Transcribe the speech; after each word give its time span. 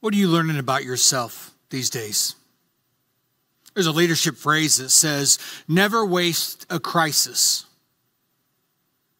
What 0.00 0.14
are 0.14 0.16
you 0.16 0.28
learning 0.28 0.58
about 0.58 0.84
yourself 0.84 1.52
these 1.70 1.90
days? 1.90 2.36
There's 3.74 3.86
a 3.86 3.92
leadership 3.92 4.36
phrase 4.36 4.76
that 4.78 4.90
says, 4.90 5.38
never 5.66 6.04
waste 6.04 6.66
a 6.70 6.78
crisis. 6.78 7.66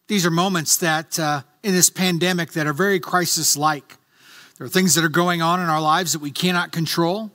These 0.07 0.25
are 0.25 0.31
moments 0.31 0.77
that, 0.77 1.19
uh, 1.19 1.41
in 1.63 1.73
this 1.73 1.89
pandemic, 1.89 2.53
that 2.53 2.65
are 2.65 2.73
very 2.73 2.99
crisis 2.99 3.57
like. 3.57 3.97
There 4.57 4.65
are 4.65 4.69
things 4.69 4.95
that 4.95 5.03
are 5.03 5.09
going 5.09 5.41
on 5.41 5.59
in 5.59 5.67
our 5.67 5.81
lives 5.81 6.13
that 6.13 6.19
we 6.19 6.31
cannot 6.31 6.71
control. 6.71 7.31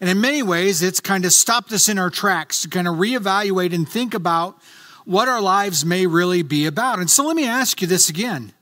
And 0.00 0.10
in 0.10 0.20
many 0.20 0.42
ways, 0.42 0.82
it's 0.82 1.00
kind 1.00 1.24
of 1.24 1.32
stopped 1.32 1.72
us 1.72 1.88
in 1.88 1.98
our 1.98 2.10
tracks 2.10 2.62
to 2.62 2.68
kind 2.68 2.88
of 2.88 2.96
reevaluate 2.96 3.72
and 3.72 3.88
think 3.88 4.14
about 4.14 4.60
what 5.04 5.28
our 5.28 5.40
lives 5.40 5.84
may 5.84 6.06
really 6.06 6.42
be 6.42 6.66
about. 6.66 6.98
And 6.98 7.08
so 7.08 7.24
let 7.24 7.36
me 7.36 7.46
ask 7.46 7.80
you 7.80 7.86
this 7.86 8.08
again 8.08 8.52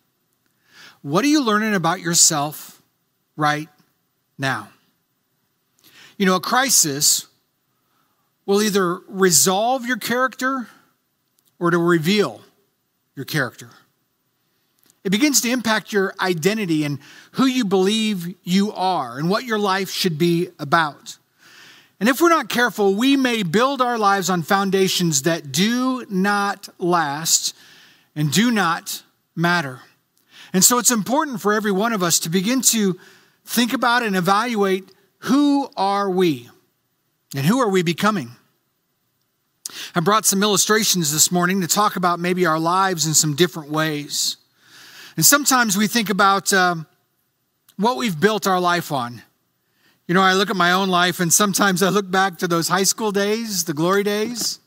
What 1.02 1.24
are 1.24 1.28
you 1.28 1.42
learning 1.42 1.74
about 1.74 2.00
yourself 2.00 2.82
right 3.36 3.68
now. 4.38 4.68
You 6.16 6.26
know, 6.26 6.36
a 6.36 6.40
crisis 6.40 7.26
will 8.46 8.62
either 8.62 9.00
resolve 9.08 9.86
your 9.86 9.98
character 9.98 10.68
or 11.58 11.70
to 11.70 11.78
reveal 11.78 12.40
your 13.14 13.24
character. 13.24 13.68
It 15.04 15.10
begins 15.10 15.40
to 15.42 15.50
impact 15.50 15.92
your 15.92 16.14
identity 16.20 16.84
and 16.84 16.98
who 17.32 17.46
you 17.46 17.64
believe 17.64 18.34
you 18.42 18.72
are 18.72 19.18
and 19.18 19.30
what 19.30 19.44
your 19.44 19.58
life 19.58 19.90
should 19.90 20.18
be 20.18 20.48
about. 20.58 21.18
And 22.00 22.08
if 22.08 22.20
we're 22.20 22.28
not 22.28 22.48
careful, 22.48 22.94
we 22.94 23.16
may 23.16 23.42
build 23.42 23.80
our 23.80 23.98
lives 23.98 24.30
on 24.30 24.42
foundations 24.42 25.22
that 25.22 25.50
do 25.50 26.06
not 26.08 26.68
last 26.78 27.56
and 28.14 28.30
do 28.30 28.50
not 28.50 29.02
matter. 29.34 29.80
And 30.52 30.64
so 30.64 30.78
it's 30.78 30.90
important 30.90 31.40
for 31.40 31.52
every 31.52 31.72
one 31.72 31.92
of 31.92 32.02
us 32.02 32.20
to 32.20 32.30
begin 32.30 32.60
to 32.62 32.98
think 33.48 33.72
about 33.72 34.02
and 34.02 34.14
evaluate 34.14 34.92
who 35.20 35.70
are 35.74 36.10
we 36.10 36.50
and 37.34 37.46
who 37.46 37.58
are 37.60 37.70
we 37.70 37.82
becoming? 37.82 38.30
I 39.94 40.00
brought 40.00 40.26
some 40.26 40.42
illustrations 40.42 41.12
this 41.12 41.32
morning 41.32 41.62
to 41.62 41.66
talk 41.66 41.96
about 41.96 42.20
maybe 42.20 42.44
our 42.44 42.58
lives 42.58 43.06
in 43.06 43.14
some 43.14 43.34
different 43.34 43.70
ways. 43.70 44.36
And 45.16 45.24
sometimes 45.24 45.78
we 45.78 45.86
think 45.86 46.10
about 46.10 46.52
um, 46.52 46.86
what 47.76 47.96
we've 47.96 48.18
built 48.18 48.46
our 48.46 48.60
life 48.60 48.92
on. 48.92 49.22
You 50.06 50.14
know, 50.14 50.22
I 50.22 50.34
look 50.34 50.50
at 50.50 50.56
my 50.56 50.72
own 50.72 50.90
life 50.90 51.18
and 51.18 51.32
sometimes 51.32 51.82
I 51.82 51.88
look 51.88 52.10
back 52.10 52.38
to 52.38 52.48
those 52.48 52.68
high 52.68 52.84
school 52.84 53.12
days, 53.12 53.64
the 53.64 53.74
glory 53.74 54.02
days. 54.02 54.60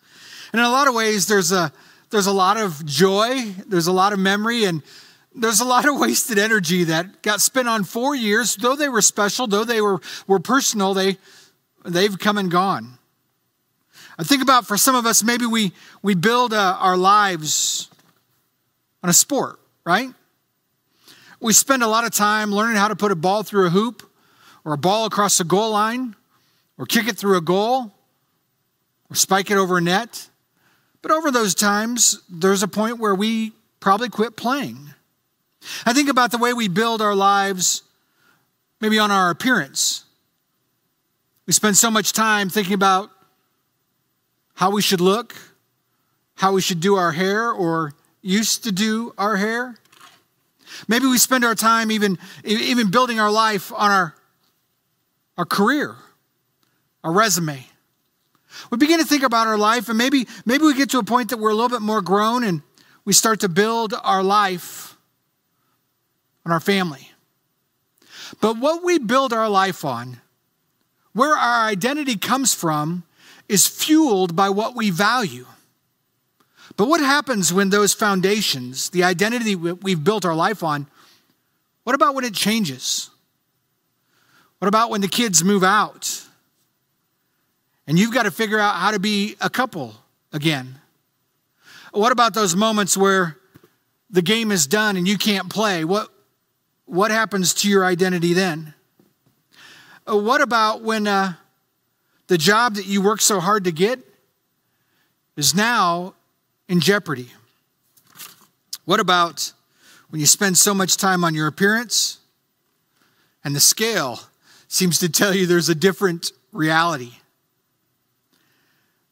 And 0.52 0.60
in 0.60 0.66
a 0.66 0.72
lot 0.72 0.88
of 0.88 0.96
ways, 0.96 1.28
there's 1.28 1.52
a, 1.52 1.72
there's 2.10 2.28
a 2.28 2.34
lot 2.34 2.58
of 2.58 2.84
joy, 2.86 3.54
there's 3.68 3.88
a 3.88 3.92
lot 3.92 4.12
of 4.12 4.20
memory, 4.20 4.66
and 4.66 4.82
there's 5.34 5.62
a 5.62 5.66
lot 5.66 5.88
of 5.88 5.98
wasted 5.98 6.38
energy 6.38 6.84
that 6.86 7.22
got 7.22 7.42
spent 7.42 7.68
on 7.68 7.84
four 7.84 8.16
years. 8.16 8.56
Though 8.56 8.76
they 8.76 8.90
were 8.90 9.02
special, 9.02 9.48
though 9.48 9.64
they 9.64 9.82
were, 9.82 10.02
were 10.28 10.40
personal, 10.40 10.94
they, 10.94 11.18
they've 11.86 12.18
come 12.18 12.38
and 12.38 12.52
gone. 12.52 12.98
I 14.18 14.24
think 14.24 14.44
about 14.44 14.68
for 14.68 14.78
some 14.78 14.96
of 14.96 15.06
us, 15.06 15.24
maybe 15.24 15.46
we, 15.46 15.72
we 16.02 16.16
build 16.16 16.54
uh, 16.54 16.78
our 16.80 16.98
lives 16.98 17.90
on 19.02 19.10
a 19.10 19.14
sport, 19.14 19.60
right? 19.86 20.10
We 21.40 21.54
spend 21.54 21.82
a 21.82 21.88
lot 21.88 22.04
of 22.04 22.12
time 22.12 22.52
learning 22.52 22.76
how 22.78 22.90
to 22.90 22.96
put 22.96 23.12
a 23.12 23.16
ball 23.16 23.42
through 23.42 23.68
a 23.68 23.70
hoop 23.70 24.04
or 24.64 24.74
a 24.74 24.78
ball 24.78 25.06
across 25.06 25.38
the 25.38 25.44
goal 25.44 25.72
line 25.72 26.16
or 26.78 26.86
kick 26.86 27.08
it 27.08 27.18
through 27.18 27.38
a 27.38 27.42
goal 27.42 27.92
or 29.10 29.16
spike 29.16 29.50
it 29.50 29.58
over 29.58 29.78
a 29.78 29.82
net. 29.82 30.30
But 31.02 31.12
over 31.12 31.32
those 31.32 31.56
times, 31.56 32.22
there's 32.30 32.62
a 32.62 32.68
point 32.68 33.00
where 33.00 33.16
we 33.16 33.54
probably 33.80 34.10
quit 34.10 34.36
playing. 34.36 34.94
I 35.86 35.94
think 35.94 36.10
about 36.10 36.32
the 36.32 36.38
way 36.38 36.54
we 36.54 36.68
build 36.68 37.02
our 37.02 37.16
lives, 37.16 37.84
maybe 38.80 38.98
on 39.00 39.12
our 39.12 39.30
appearance. 39.30 40.06
We 41.46 41.54
spend 41.54 41.78
so 41.78 41.92
much 41.92 42.14
time 42.14 42.50
thinking 42.50 42.74
about 42.74 43.12
how 44.56 44.72
we 44.72 44.82
should 44.82 45.02
look, 45.02 45.36
how 46.36 46.54
we 46.54 46.62
should 46.62 46.80
do 46.80 46.96
our 46.96 47.12
hair, 47.12 47.52
or 47.52 47.94
used 48.22 48.64
to 48.64 48.72
do 48.72 49.14
our 49.18 49.38
hair. 49.38 49.76
Maybe 50.88 51.06
we 51.06 51.18
spend 51.18 51.44
our 51.44 51.56
time 51.56 51.92
even, 51.92 52.18
even 52.44 52.92
building 52.92 53.20
our 53.20 53.32
life 53.32 53.72
on 53.74 53.92
our, 53.92 54.16
our 55.38 55.46
career, 55.46 55.96
our 57.04 57.12
resume. 57.12 57.66
We 58.70 58.78
begin 58.78 59.00
to 59.00 59.06
think 59.06 59.24
about 59.24 59.48
our 59.48 59.58
life, 59.58 59.90
and 59.90 59.98
maybe, 59.98 60.28
maybe 60.46 60.64
we 60.64 60.74
get 60.74 60.90
to 60.92 61.00
a 61.00 61.04
point 61.04 61.30
that 61.30 61.38
we're 61.38 61.52
a 61.52 61.56
little 61.56 61.70
bit 61.70 61.82
more 61.82 62.02
grown 62.02 62.44
and 62.44 62.62
we 63.06 63.14
start 63.14 63.40
to 63.42 63.50
build 63.50 63.94
our 64.04 64.24
life 64.24 64.91
on 66.46 66.52
our 66.52 66.60
family. 66.60 67.12
But 68.40 68.58
what 68.58 68.84
we 68.84 68.98
build 69.00 69.34
our 69.34 69.50
life 69.50 69.84
on, 69.84 70.22
where 71.14 71.36
our 71.36 71.68
identity 71.68 72.16
comes 72.16 72.54
from, 72.54 73.04
is 73.50 73.68
fueled 73.68 74.36
by 74.36 74.50
what 74.50 74.76
we 74.76 74.90
value. 74.90 75.46
But 76.78 76.88
what 76.88 77.02
happens 77.02 77.52
when 77.52 77.70
those 77.70 77.94
foundations, 77.94 78.90
the 78.90 79.04
identity 79.04 79.56
we've 79.56 80.04
built 80.04 80.26
our 80.26 80.36
life 80.36 80.64
on, 80.64 80.88
what 81.84 81.96
about 81.96 82.16
when 82.16 82.24
it 82.24 82.34
changes? 82.34 83.10
What 84.60 84.68
about 84.68 84.90
when 84.90 85.02
the 85.02 85.08
kids 85.08 85.44
move 85.44 85.64
out? 85.64 86.24
And 87.88 88.00
you've 88.00 88.14
got 88.14 88.24
to 88.24 88.32
figure 88.32 88.60
out 88.60 88.76
how 88.76 88.92
to 88.92 89.00
be 89.00 89.36
a 89.42 89.50
couple 89.50 89.96
again. 90.32 90.80
What 91.92 92.12
about 92.12 92.34
those 92.34 92.56
moments 92.56 92.96
where 92.96 93.38
the 94.10 94.22
game 94.22 94.52
is 94.52 94.66
done 94.68 94.96
and 94.96 95.08
you 95.08 95.18
can't 95.18 95.50
play? 95.50 95.84
What, 95.84 96.10
what 96.92 97.10
happens 97.10 97.54
to 97.54 97.70
your 97.70 97.86
identity 97.86 98.34
then? 98.34 98.74
Uh, 100.06 100.18
what 100.18 100.42
about 100.42 100.82
when 100.82 101.08
uh, 101.08 101.36
the 102.28 102.38
job 102.38 102.76
that 102.76 102.86
you 102.86 103.02
worked 103.02 103.22
so 103.22 103.40
hard 103.40 103.64
to 103.64 103.72
get 103.72 103.98
is 105.38 105.56
now 105.56 106.14
in 106.68 106.82
jeopardy? 106.82 107.30
What 108.84 109.00
about 109.00 109.54
when 110.10 110.20
you 110.20 110.26
spend 110.26 110.58
so 110.58 110.74
much 110.74 110.98
time 110.98 111.24
on 111.24 111.34
your 111.34 111.48
appearance 111.48 112.20
and 113.42 113.56
the 113.56 113.62
scale 113.62 114.20
seems 114.68 115.00
to 115.00 115.08
tell 115.08 115.34
you 115.34 115.46
there's 115.46 115.70
a 115.70 115.76
different 115.76 116.34
reality? 116.52 117.14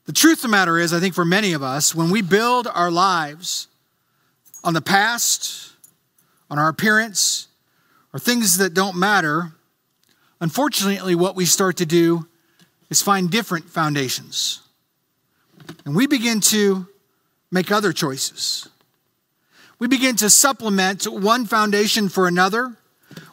The 0.06 0.12
truth 0.12 0.40
of 0.40 0.42
the 0.42 0.48
matter 0.50 0.78
is, 0.78 0.92
I 0.92 1.00
think 1.00 1.16
for 1.16 1.24
many 1.24 1.54
of 1.54 1.64
us, 1.64 1.96
when 1.96 2.10
we 2.10 2.22
build 2.22 2.68
our 2.68 2.92
lives 2.92 3.70
on 4.66 4.74
the 4.74 4.82
past, 4.82 5.72
on 6.50 6.60
our 6.60 6.68
appearance, 6.68 7.46
or 8.14 8.20
things 8.20 8.58
that 8.58 8.74
don't 8.74 8.96
matter, 8.96 9.54
unfortunately, 10.40 11.16
what 11.16 11.36
we 11.36 11.46
start 11.46 11.78
to 11.78 11.86
do 11.86 12.28
is 12.90 13.02
find 13.02 13.30
different 13.30 13.66
foundations. 13.66 14.62
And 15.86 15.96
we 15.96 16.08
begin 16.08 16.42
to 16.42 16.88
make 17.52 17.72
other 17.72 17.94
choices. 17.94 18.68
We 19.78 19.88
begin 19.88 20.16
to 20.18 20.30
supplement 20.30 21.06
one 21.06 21.46
foundation 21.46 22.10
for 22.10 22.28
another. 22.28 22.76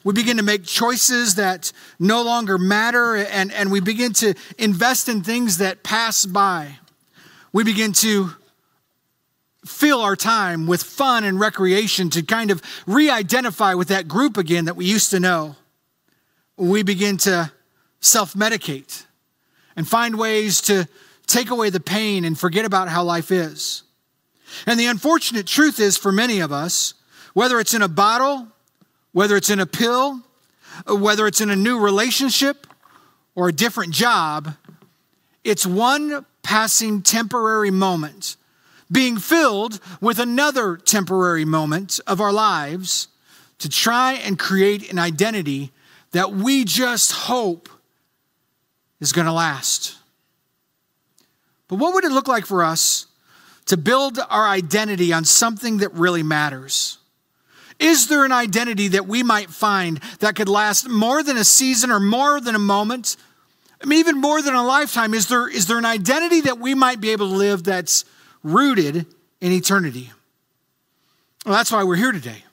We 0.05 0.15
begin 0.15 0.37
to 0.37 0.43
make 0.43 0.65
choices 0.65 1.35
that 1.35 1.73
no 1.99 2.23
longer 2.23 2.59
matter, 2.59 3.17
and, 3.17 3.53
and 3.53 3.73
we 3.73 3.81
begin 3.81 4.13
to 4.15 4.35
invest 4.59 5.09
in 5.09 5.23
things 5.23 5.59
that 5.59 5.83
pass 5.83 6.25
by. 6.25 6.79
We 7.53 7.65
begin 7.65 7.93
to 7.95 8.31
fill 9.66 10.00
our 10.00 10.16
time 10.16 10.66
with 10.66 10.82
fun 10.82 11.25
and 11.25 11.38
recreation 11.38 12.10
to 12.10 12.22
kind 12.22 12.50
of 12.50 12.62
re 12.87 13.10
identify 13.10 13.75
with 13.75 13.88
that 13.88 14.09
group 14.09 14.37
again 14.37 14.66
that 14.66 14.77
we 14.77 14.84
used 14.84 15.10
to 15.10 15.21
know. 15.21 15.56
We 16.56 16.82
begin 16.82 17.16
to 17.19 17.53
self 18.00 18.34
medicate 18.34 19.04
and 19.77 19.87
find 19.87 20.19
ways 20.19 20.60
to 20.62 20.88
take 21.27 21.50
away 21.50 21.71
the 21.71 21.81
pain 21.81 22.25
and 22.25 22.38
forget 22.38 22.65
about 22.65 22.88
how 22.88 23.03
life 23.03 23.31
is. 23.31 23.82
And 24.66 24.78
the 24.78 24.87
unfortunate 24.87 25.47
truth 25.47 25.81
is 25.81 25.97
for 25.97 26.12
many 26.12 26.41
of 26.41 26.53
us, 26.53 26.94
whether 27.34 27.59
it's 27.60 27.75
in 27.75 27.83
a 27.83 27.88
bottle, 27.88 28.48
whether 29.12 29.37
it's 29.37 29.50
in 29.50 29.60
a 29.60 29.66
pill, 29.66 30.22
whether 30.87 31.27
it's 31.27 31.41
in 31.41 31.50
a 31.50 31.56
new 31.56 31.78
relationship 31.78 32.66
or 33.34 33.48
a 33.48 33.53
different 33.53 33.92
job, 33.92 34.54
it's 35.45 35.66
one 35.66 36.24
passing 36.42 37.03
temporary 37.03 37.71
moment 37.71 38.36
being 38.91 39.18
filled 39.18 39.80
with 40.00 40.18
another 40.18 40.77
temporary 40.77 41.44
moment 41.44 41.98
of 42.06 42.21
our 42.21 42.33
lives 42.33 43.09
to 43.59 43.68
try 43.68 44.15
and 44.15 44.38
create 44.38 44.91
an 44.92 44.98
identity 44.98 45.72
that 46.12 46.33
we 46.33 46.65
just 46.65 47.12
hope 47.12 47.68
is 49.00 49.12
going 49.12 49.27
to 49.27 49.33
last. 49.33 49.97
But 51.68 51.77
what 51.77 51.94
would 51.94 52.04
it 52.04 52.12
look 52.12 52.28
like 52.28 52.47
for 52.47 52.62
us 52.62 53.06
to 53.66 53.77
build 53.77 54.18
our 54.30 54.47
identity 54.47 55.12
on 55.12 55.24
something 55.24 55.78
that 55.78 55.92
really 55.92 56.22
matters? 56.22 56.98
Is 57.78 58.06
there 58.06 58.24
an 58.24 58.33
identity 58.33 58.88
that 58.88 59.06
we 59.06 59.22
might 59.22 59.50
find 59.50 60.00
that 60.21 60.36
could 60.36 60.48
last 60.48 60.88
more 60.88 61.22
than 61.22 61.36
a 61.36 61.44
season 61.44 61.91
or 61.91 62.00
more 62.00 62.41
than 62.41 62.54
a 62.54 62.60
moment? 62.60 63.16
I 63.83 63.86
mean, 63.86 63.98
even 63.98 64.21
more 64.21 64.41
than 64.41 64.54
a 64.54 64.65
lifetime. 64.65 65.12
Is 65.12 65.28
there, 65.28 65.48
is 65.48 65.66
there 65.66 65.77
an 65.77 65.84
identity 65.84 66.42
that 66.42 66.59
we 66.59 66.74
might 66.74 67.00
be 67.00 67.10
able 67.10 67.28
to 67.28 67.34
live 67.36 67.65
that's 67.65 68.04
rooted 68.47 69.07
in 69.41 69.53
eternity. 69.53 70.13
Well, 71.45 71.54
that's 71.54 71.72
why 71.72 71.84
we're 71.84 71.97
here 71.97 72.13
today. 72.13 72.45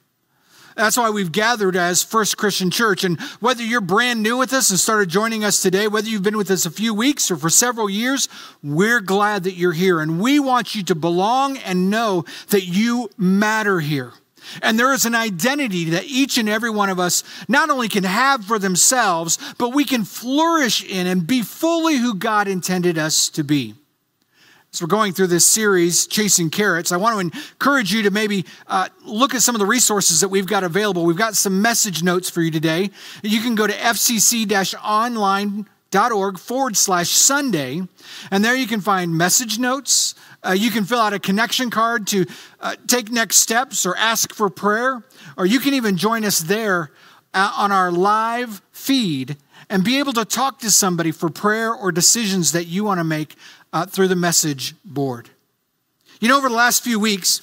That's 0.75 0.97
why 0.97 1.11
we've 1.11 1.31
gathered 1.31 1.75
as 1.75 2.01
First 2.01 2.35
Christian 2.37 2.71
Church. 2.71 3.03
And 3.03 3.21
whether 3.39 3.63
you're 3.63 3.79
brand 3.79 4.23
new 4.23 4.37
with 4.37 4.53
us 4.53 4.71
and 4.71 4.79
started 4.79 5.09
joining 5.09 5.43
us 5.43 5.61
today, 5.61 5.87
whether 5.87 6.07
you've 6.07 6.23
been 6.23 6.37
with 6.37 6.49
us 6.49 6.65
a 6.65 6.71
few 6.71 6.95
weeks 6.95 7.29
or 7.29 7.37
for 7.37 7.51
several 7.51 7.89
years, 7.89 8.27
we're 8.63 8.99
glad 8.99 9.43
that 9.43 9.53
you're 9.53 9.73
here. 9.73 9.99
And 9.99 10.19
we 10.19 10.39
want 10.39 10.73
you 10.73 10.81
to 10.85 10.95
belong 10.95 11.57
and 11.57 11.91
know 11.91 12.25
that 12.49 12.65
you 12.65 13.09
matter 13.17 13.79
here. 13.79 14.13
And 14.63 14.77
there 14.79 14.93
is 14.93 15.05
an 15.05 15.15
identity 15.15 15.91
that 15.91 16.05
each 16.05 16.39
and 16.39 16.49
every 16.49 16.71
one 16.71 16.89
of 16.89 16.99
us 16.99 17.23
not 17.47 17.69
only 17.69 17.87
can 17.87 18.03
have 18.03 18.43
for 18.43 18.57
themselves, 18.57 19.37
but 19.59 19.69
we 19.69 19.85
can 19.85 20.03
flourish 20.03 20.83
in 20.83 21.05
and 21.05 21.25
be 21.25 21.43
fully 21.43 21.97
who 21.97 22.15
God 22.15 22.47
intended 22.47 22.97
us 22.97 23.29
to 23.29 23.43
be. 23.43 23.75
As 24.73 24.81
we're 24.81 24.87
going 24.87 25.13
through 25.13 25.27
this 25.27 25.45
series, 25.45 26.07
Chasing 26.07 26.49
Carrots, 26.49 26.91
I 26.91 26.97
want 26.97 27.31
to 27.31 27.39
encourage 27.39 27.93
you 27.93 28.01
to 28.01 28.09
maybe 28.09 28.43
uh, 28.65 28.89
look 29.05 29.35
at 29.35 29.43
some 29.43 29.53
of 29.53 29.59
the 29.59 29.67
resources 29.67 30.21
that 30.21 30.29
we've 30.29 30.47
got 30.47 30.63
available. 30.63 31.05
We've 31.05 31.15
got 31.15 31.35
some 31.35 31.61
message 31.61 32.01
notes 32.01 32.27
for 32.27 32.41
you 32.41 32.49
today. 32.49 32.89
You 33.21 33.39
can 33.41 33.53
go 33.53 33.67
to 33.67 33.73
fcc 33.73 34.73
online.org 34.83 36.39
forward 36.39 36.75
slash 36.75 37.09
Sunday, 37.09 37.83
and 38.31 38.43
there 38.43 38.55
you 38.55 38.65
can 38.65 38.81
find 38.81 39.15
message 39.15 39.59
notes. 39.59 40.15
Uh, 40.43 40.53
you 40.53 40.71
can 40.71 40.85
fill 40.85 41.01
out 41.01 41.13
a 41.13 41.19
connection 41.19 41.69
card 41.69 42.07
to 42.07 42.25
uh, 42.59 42.75
take 42.87 43.11
next 43.11 43.35
steps 43.35 43.85
or 43.85 43.95
ask 43.95 44.33
for 44.33 44.49
prayer, 44.49 45.03
or 45.37 45.45
you 45.45 45.59
can 45.59 45.75
even 45.75 45.97
join 45.97 46.25
us 46.25 46.39
there 46.39 46.89
uh, 47.35 47.53
on 47.57 47.71
our 47.71 47.91
live 47.91 48.63
feed 48.71 49.37
and 49.69 49.83
be 49.83 49.99
able 49.99 50.13
to 50.13 50.25
talk 50.25 50.59
to 50.59 50.71
somebody 50.71 51.11
for 51.11 51.29
prayer 51.29 51.71
or 51.71 51.91
decisions 51.91 52.53
that 52.53 52.65
you 52.65 52.83
want 52.83 52.99
to 52.99 53.03
make 53.03 53.35
uh, 53.73 53.85
through 53.85 54.07
the 54.07 54.15
message 54.15 54.75
board. 54.85 55.29
You 56.21 56.29
know, 56.29 56.37
over 56.37 56.47
the 56.47 56.55
last 56.55 56.83
few 56.83 56.99
weeks, 56.99 57.41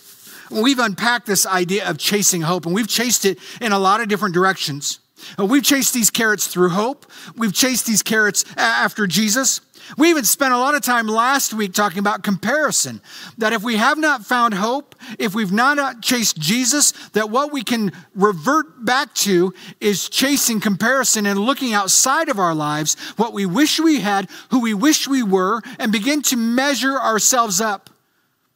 we've 0.50 0.78
unpacked 0.78 1.26
this 1.26 1.44
idea 1.44 1.88
of 1.88 1.98
chasing 1.98 2.42
hope, 2.42 2.64
and 2.64 2.74
we've 2.74 2.88
chased 2.88 3.26
it 3.26 3.38
in 3.60 3.72
a 3.72 3.78
lot 3.78 4.00
of 4.00 4.08
different 4.08 4.34
directions. 4.34 5.00
Uh, 5.38 5.44
we've 5.44 5.62
chased 5.62 5.94
these 5.94 6.10
carrots 6.10 6.46
through 6.46 6.70
hope. 6.70 7.06
We've 7.36 7.52
chased 7.52 7.86
these 7.86 8.02
carrots 8.02 8.44
after 8.56 9.06
Jesus. 9.06 9.60
We 9.96 10.10
even 10.10 10.24
spent 10.24 10.52
a 10.52 10.58
lot 10.58 10.74
of 10.74 10.82
time 10.82 11.06
last 11.06 11.52
week 11.52 11.72
talking 11.72 11.98
about 11.98 12.22
comparison. 12.22 13.00
That 13.38 13.52
if 13.52 13.62
we 13.62 13.76
have 13.76 13.98
not 13.98 14.24
found 14.24 14.54
hope, 14.54 14.94
if 15.18 15.34
we've 15.34 15.52
not 15.52 16.02
chased 16.02 16.38
Jesus, 16.38 16.92
that 17.10 17.30
what 17.30 17.52
we 17.52 17.62
can 17.62 17.92
revert 18.14 18.84
back 18.84 19.14
to 19.14 19.54
is 19.80 20.08
chasing 20.08 20.60
comparison 20.60 21.26
and 21.26 21.38
looking 21.38 21.72
outside 21.72 22.28
of 22.28 22.38
our 22.38 22.54
lives, 22.54 22.96
what 23.16 23.32
we 23.32 23.46
wish 23.46 23.80
we 23.80 24.00
had, 24.00 24.28
who 24.50 24.60
we 24.60 24.74
wish 24.74 25.08
we 25.08 25.22
were, 25.22 25.60
and 25.78 25.90
begin 25.92 26.22
to 26.22 26.36
measure 26.36 26.98
ourselves 26.98 27.60
up 27.60 27.90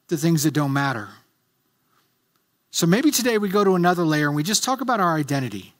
to 0.08 0.16
things 0.16 0.44
that 0.44 0.52
don't 0.52 0.72
matter. 0.72 1.08
So 2.70 2.86
maybe 2.86 3.10
today 3.10 3.38
we 3.38 3.48
go 3.48 3.64
to 3.64 3.74
another 3.74 4.04
layer 4.04 4.26
and 4.26 4.36
we 4.36 4.42
just 4.42 4.64
talk 4.64 4.80
about 4.80 5.00
our 5.00 5.16
identity. 5.16 5.73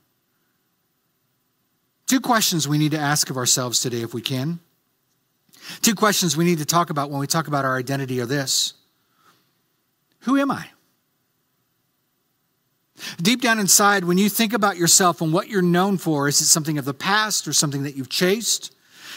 Two 2.06 2.20
questions 2.20 2.68
we 2.68 2.78
need 2.78 2.92
to 2.92 2.98
ask 2.98 3.30
of 3.30 3.36
ourselves 3.36 3.80
today, 3.80 4.02
if 4.02 4.12
we 4.12 4.20
can. 4.20 4.60
Two 5.80 5.94
questions 5.94 6.36
we 6.36 6.44
need 6.44 6.58
to 6.58 6.66
talk 6.66 6.90
about 6.90 7.10
when 7.10 7.20
we 7.20 7.26
talk 7.26 7.48
about 7.48 7.64
our 7.64 7.78
identity 7.78 8.20
are 8.20 8.26
this 8.26 8.74
Who 10.20 10.36
am 10.36 10.50
I? 10.50 10.68
Deep 13.20 13.40
down 13.40 13.58
inside, 13.58 14.04
when 14.04 14.18
you 14.18 14.28
think 14.28 14.52
about 14.52 14.76
yourself 14.76 15.20
and 15.20 15.32
what 15.32 15.48
you're 15.48 15.62
known 15.62 15.98
for, 15.98 16.28
is 16.28 16.40
it 16.40 16.46
something 16.46 16.78
of 16.78 16.84
the 16.84 16.94
past 16.94 17.48
or 17.48 17.52
something 17.52 17.82
that 17.82 17.96
you've 17.96 18.08
chased? 18.08 18.74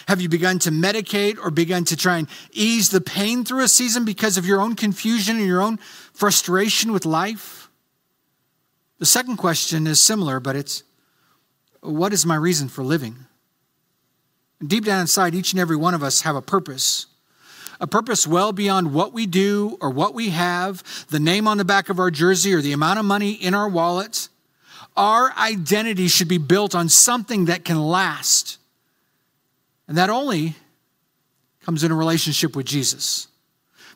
Have 0.07 0.21
you 0.21 0.29
begun 0.29 0.57
to 0.59 0.71
medicate 0.71 1.37
or 1.37 1.51
begun 1.51 1.83
to 1.85 1.97
try 1.97 2.17
and 2.17 2.27
ease 2.51 2.89
the 2.89 3.01
pain 3.01 3.43
through 3.43 3.63
a 3.63 3.67
season 3.67 4.05
because 4.05 4.37
of 4.37 4.45
your 4.45 4.61
own 4.61 4.75
confusion 4.75 5.37
and 5.37 5.45
your 5.45 5.61
own 5.61 5.77
frustration 6.13 6.91
with 6.91 7.05
life? 7.05 7.69
The 8.99 9.05
second 9.05 9.37
question 9.37 9.85
is 9.85 10.01
similar, 10.01 10.39
but 10.39 10.55
it's 10.55 10.83
what 11.81 12.13
is 12.13 12.25
my 12.25 12.35
reason 12.35 12.67
for 12.67 12.83
living? 12.83 13.15
Deep 14.65 14.85
down 14.85 15.01
inside, 15.01 15.35
each 15.35 15.53
and 15.53 15.59
every 15.59 15.75
one 15.75 15.93
of 15.93 16.03
us 16.03 16.21
have 16.21 16.35
a 16.35 16.41
purpose. 16.41 17.05
A 17.79 17.85
purpose 17.85 18.25
well 18.25 18.51
beyond 18.51 18.93
what 18.93 19.13
we 19.13 19.27
do 19.27 19.77
or 19.79 19.91
what 19.91 20.15
we 20.15 20.29
have, 20.29 20.83
the 21.09 21.19
name 21.19 21.47
on 21.47 21.57
the 21.57 21.65
back 21.65 21.89
of 21.89 21.99
our 21.99 22.09
jersey 22.09 22.53
or 22.53 22.61
the 22.61 22.73
amount 22.73 22.97
of 22.97 23.05
money 23.05 23.33
in 23.33 23.53
our 23.53 23.69
wallet. 23.69 24.29
Our 24.95 25.31
identity 25.37 26.07
should 26.07 26.27
be 26.27 26.39
built 26.39 26.73
on 26.73 26.89
something 26.89 27.45
that 27.45 27.63
can 27.63 27.79
last. 27.79 28.57
And 29.87 29.95
that 29.97 30.09
only 30.09 30.55
comes 31.61 31.83
in 31.83 31.91
a 31.91 31.95
relationship 31.95 32.55
with 32.55 32.65
Jesus. 32.65 33.27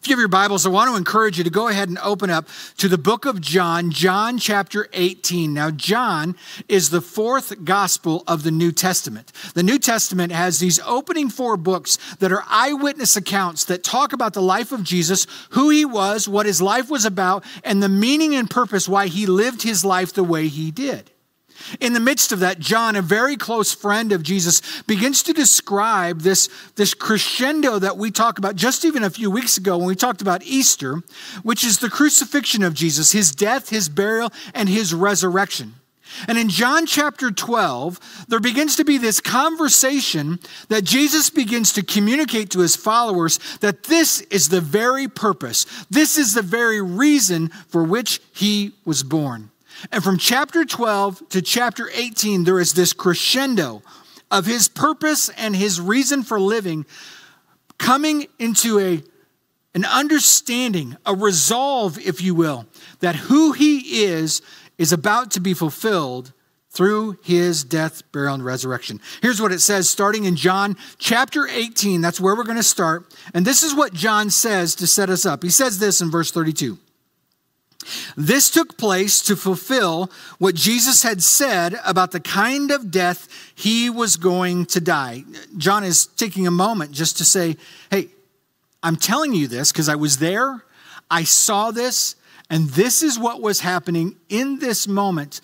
If 0.02 0.08
you 0.08 0.14
have 0.14 0.20
your 0.20 0.30
Bibles, 0.30 0.66
I 0.66 0.70
want 0.70 0.90
to 0.90 0.98
encourage 0.98 1.38
you 1.38 1.44
to 1.44 1.52
go 1.52 1.68
ahead 1.68 1.88
and 1.88 2.00
open 2.00 2.32
up 2.32 2.48
to 2.78 2.88
the 2.88 2.98
book 2.98 3.26
of 3.26 3.40
John, 3.40 3.92
John 3.92 4.40
chapter 4.40 4.90
18. 4.94 5.54
Now, 5.54 5.70
John 5.70 6.36
is 6.68 6.90
the 6.90 7.02
fourth 7.02 7.64
gospel 7.64 8.24
of 8.26 8.42
the 8.42 8.50
New 8.50 8.72
Testament. 8.72 9.32
The 9.54 9.62
New 9.62 9.78
Testament 9.78 10.32
has 10.32 10.58
these 10.58 10.80
opening 10.80 11.30
four 11.30 11.56
books 11.56 12.00
that 12.18 12.32
are 12.32 12.44
eyewitness 12.48 13.16
accounts 13.16 13.66
that 13.66 13.84
talk 13.84 14.12
about 14.12 14.34
the 14.34 14.42
life 14.42 14.72
of 14.72 14.82
Jesus, 14.82 15.28
who 15.52 15.70
he 15.70 15.86
was, 15.86 16.28
what 16.28 16.48
his 16.48 16.64
life 16.64 16.90
was 16.90 17.06
about, 17.06 17.46
and 17.64 17.84
the 17.84 17.88
meaning 17.88 18.34
and 18.34 18.50
purpose 18.50 18.90
why 18.90 19.06
he 19.06 19.28
lived 19.28 19.62
his 19.62 19.86
life 19.86 20.14
the 20.14 20.24
way 20.24 20.48
he 20.48 20.72
did. 20.72 21.12
In 21.80 21.94
the 21.94 22.00
midst 22.00 22.32
of 22.32 22.40
that, 22.40 22.60
John, 22.60 22.96
a 22.96 23.02
very 23.02 23.38
close 23.38 23.74
friend 23.74 24.12
of 24.12 24.24
Jesus, 24.24 24.62
begins 24.84 25.24
to 25.24 25.34
describe 25.34 26.22
this, 26.22 26.50
this 26.76 26.94
crescendo 26.94 27.80
that 27.80 27.98
we 27.98 28.12
talked 28.12 28.40
about 28.40 28.56
just 28.56 28.86
even 28.86 29.04
a 29.04 29.10
few 29.10 29.32
weeks 29.32 29.58
ago 29.58 29.78
when 29.78 29.88
we 29.88 29.96
talked 29.96 30.22
about 30.22 30.44
Easter, 30.44 31.02
which 31.44 31.64
is 31.64 31.80
the 31.80 31.90
crucifixion 31.90 32.64
of 32.64 32.74
Jesus, 32.74 33.12
his 33.12 33.32
death, 33.32 33.70
his 33.70 33.90
burial, 33.90 34.32
and 34.54 34.70
his 34.70 34.94
resurrection. 34.94 35.76
And 36.28 36.38
in 36.38 36.50
John 36.50 36.86
chapter 36.86 37.32
12, 37.32 38.26
there 38.28 38.40
begins 38.40 38.76
to 38.76 38.86
be 38.86 38.98
this 38.98 39.22
conversation 39.22 40.40
that 40.70 40.84
Jesus 40.84 41.30
begins 41.30 41.74
to 41.74 41.84
communicate 41.84 42.50
to 42.52 42.60
his 42.60 42.76
followers 42.76 43.40
that 43.62 43.84
this 43.84 44.22
is 44.22 44.50
the 44.50 44.62
very 44.62 45.08
purpose, 45.08 45.66
this 45.90 46.18
is 46.18 46.34
the 46.34 46.42
very 46.42 46.82
reason 46.82 47.50
for 47.68 47.84
which 47.84 48.20
he 48.34 48.74
was 48.86 49.04
born. 49.04 49.51
And 49.92 50.04
from 50.04 50.18
chapter 50.18 50.66
12 50.66 51.30
to 51.30 51.42
chapter 51.42 51.90
18, 51.94 52.44
there 52.44 52.60
is 52.60 52.74
this 52.74 52.94
crescendo 52.94 53.82
of 54.30 54.46
his 54.46 54.68
purpose 54.68 55.30
and 55.30 55.56
his 55.56 55.80
reason 55.82 56.24
for 56.24 56.40
living 56.40 56.86
coming 57.78 58.28
into 58.38 58.80
a, 58.80 59.04
an 59.74 59.86
understanding, 59.86 60.96
a 61.06 61.16
resolve, 61.16 61.98
if 62.00 62.22
you 62.22 62.36
will, 62.36 62.66
that 63.00 63.16
who 63.16 63.54
he 63.54 64.04
is 64.04 64.42
is 64.78 64.94
about 64.94 65.32
to 65.32 65.40
be 65.40 65.54
fulfilled 65.54 66.32
through 66.70 67.18
his 67.22 67.64
death, 67.64 68.10
burial, 68.14 68.36
and 68.36 68.46
resurrection. 68.46 69.02
Here's 69.22 69.42
what 69.42 69.52
it 69.52 69.60
says 69.60 69.90
starting 69.90 70.24
in 70.24 70.38
John 70.38 70.78
chapter 70.98 71.48
18. 71.48 72.00
That's 72.00 72.20
where 72.20 72.36
we're 72.36 72.44
going 72.44 72.56
to 72.56 72.64
start. 72.64 73.14
And 73.34 73.46
this 73.46 73.62
is 73.62 73.76
what 73.76 73.94
John 73.94 74.30
says 74.30 74.76
to 74.76 74.88
set 74.88 75.10
us 75.10 75.26
up. 75.26 75.44
He 75.44 75.50
says 75.50 75.80
this 75.80 76.02
in 76.02 76.10
verse 76.10 76.32
32. 76.32 76.78
This 78.16 78.50
took 78.50 78.78
place 78.78 79.22
to 79.24 79.36
fulfill 79.36 80.12
what 80.38 80.56
Jesus 80.56 81.04
had 81.04 81.22
said 81.22 81.80
about 81.86 82.12
the 82.12 82.20
kind 82.20 82.72
of 82.72 82.92
death 82.92 83.28
he 83.56 83.90
was 83.90 84.18
going 84.18 84.66
to 84.68 84.82
die. 84.82 85.24
John 85.58 85.84
is 85.84 86.06
taking 86.06 86.48
a 86.48 86.52
moment 86.52 86.92
just 86.92 87.18
to 87.18 87.26
say, 87.26 87.58
hey, 87.90 88.10
I'm 88.84 88.96
telling 88.96 89.34
you 89.34 89.48
this 89.48 89.72
because 89.72 89.90
I 89.90 89.96
was 89.96 90.18
there, 90.18 90.64
I 91.10 91.24
saw 91.24 91.72
this, 91.72 92.16
and 92.50 92.70
this 92.70 93.04
is 93.04 93.18
what 93.18 93.42
was 93.42 93.62
happening 93.62 94.16
in 94.28 94.60
this 94.60 94.88
moment. 94.88 95.42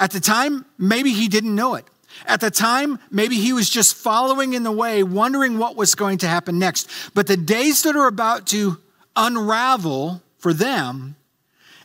At 0.00 0.12
the 0.12 0.20
time, 0.20 0.64
maybe 0.78 1.12
he 1.12 1.28
didn't 1.28 1.54
know 1.54 1.74
it. 1.74 1.84
At 2.26 2.40
the 2.40 2.50
time, 2.50 2.98
maybe 3.10 3.36
he 3.36 3.52
was 3.52 3.68
just 3.68 3.94
following 3.94 4.54
in 4.54 4.62
the 4.62 4.72
way, 4.72 5.02
wondering 5.02 5.58
what 5.58 5.76
was 5.76 5.94
going 5.94 6.18
to 6.18 6.28
happen 6.28 6.58
next. 6.58 6.88
But 7.14 7.26
the 7.26 7.36
days 7.36 7.82
that 7.82 7.96
are 7.96 8.06
about 8.06 8.46
to 8.48 8.78
unravel 9.14 10.22
for 10.38 10.52
them, 10.52 11.16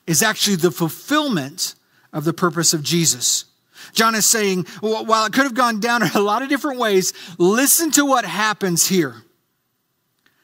is 0.08 0.22
actually 0.22 0.58
the 0.58 0.72
fulfillment 0.72 1.76
of 2.12 2.26
the 2.26 2.34
purpose 2.34 2.74
of 2.74 2.84
Jesus. 2.84 3.46
John 3.94 4.16
is 4.16 4.26
saying, 4.26 4.66
while 4.82 5.26
it 5.26 5.34
could 5.34 5.44
have 5.44 5.54
gone 5.54 5.80
down 5.80 6.04
in 6.04 6.10
a 6.16 6.20
lot 6.20 6.42
of 6.42 6.50
different 6.50 6.80
ways, 6.80 7.14
listen 7.38 7.92
to 7.92 8.06
what 8.06 8.26
happens 8.26 8.88
here. 8.88 9.16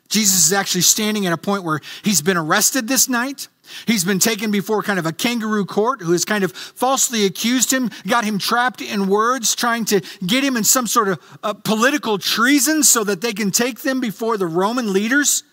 Jesus 0.09 0.47
is 0.47 0.53
actually 0.53 0.81
standing 0.81 1.27
at 1.27 1.33
a 1.33 1.37
point 1.37 1.63
where 1.63 1.79
he's 2.03 2.21
been 2.21 2.37
arrested 2.37 2.87
this 2.87 3.07
night. 3.07 3.47
He's 3.85 4.03
been 4.03 4.17
taken 4.17 4.49
before 4.49 4.81
kind 4.81 4.97
of 4.97 5.05
a 5.05 5.13
kangaroo 5.13 5.65
court 5.65 6.01
who 6.01 6.11
has 6.13 6.25
kind 6.25 6.43
of 6.43 6.51
falsely 6.51 7.25
accused 7.25 7.71
him, 7.71 7.91
got 8.07 8.23
him 8.23 8.39
trapped 8.39 8.81
in 8.81 9.07
words, 9.07 9.53
trying 9.53 9.85
to 9.85 10.01
get 10.25 10.43
him 10.43 10.57
in 10.57 10.63
some 10.63 10.87
sort 10.87 11.09
of 11.09 11.37
uh, 11.43 11.53
political 11.53 12.17
treason 12.17 12.81
so 12.81 13.03
that 13.03 13.21
they 13.21 13.33
can 13.33 13.51
take 13.51 13.81
them 13.81 13.99
before 13.99 14.37
the 14.37 14.47
Roman 14.47 14.91
leaders 14.91 15.43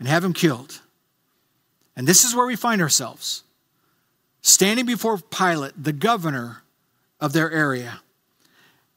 and 0.00 0.08
have 0.08 0.24
him 0.24 0.32
killed. 0.32 0.80
And 1.96 2.06
this 2.06 2.24
is 2.24 2.34
where 2.34 2.46
we 2.46 2.56
find 2.56 2.80
ourselves 2.80 3.44
standing 4.40 4.86
before 4.86 5.18
Pilate, 5.18 5.72
the 5.80 5.92
governor 5.92 6.62
of 7.20 7.32
their 7.32 7.50
area, 7.50 8.00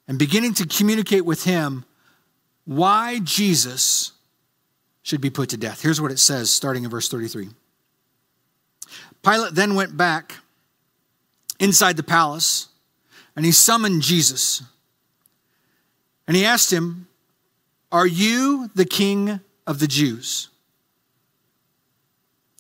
and 0.08 0.18
beginning 0.18 0.54
to 0.56 0.66
communicate 0.66 1.24
with 1.24 1.44
him 1.44 1.86
why 2.66 3.20
Jesus 3.20 4.12
should 5.04 5.22
be 5.22 5.30
put 5.30 5.50
to 5.50 5.58
death. 5.58 5.82
Here's 5.82 6.02
what 6.02 6.12
it 6.12 6.18
says, 6.18 6.50
starting 6.50 6.84
in 6.84 6.90
verse 6.90 7.08
33. 7.10 7.50
Pilate 9.24 9.54
then 9.54 9.76
went 9.76 9.96
back 9.96 10.36
inside 11.60 11.98
the 11.98 12.04
palace 12.04 12.70
and 13.36 13.46
he 13.46 13.52
summoned 13.52 14.02
Jesus. 14.02 14.64
And 16.28 16.36
he 16.36 16.46
asked 16.46 16.72
him, 16.72 17.08
Are 17.92 18.08
you 18.08 18.70
the 18.74 18.86
king 18.86 19.40
of 19.68 19.80
the 19.80 19.88
Jews? 19.88 20.50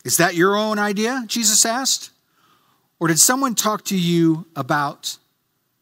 Is 0.05 0.17
that 0.17 0.35
your 0.35 0.55
own 0.55 0.79
idea? 0.79 1.25
Jesus 1.27 1.65
asked. 1.65 2.11
Or 2.99 3.09
did 3.09 3.19
someone 3.19 3.55
talk 3.55 3.83
to 3.85 3.97
you 3.97 4.45
about 4.55 5.17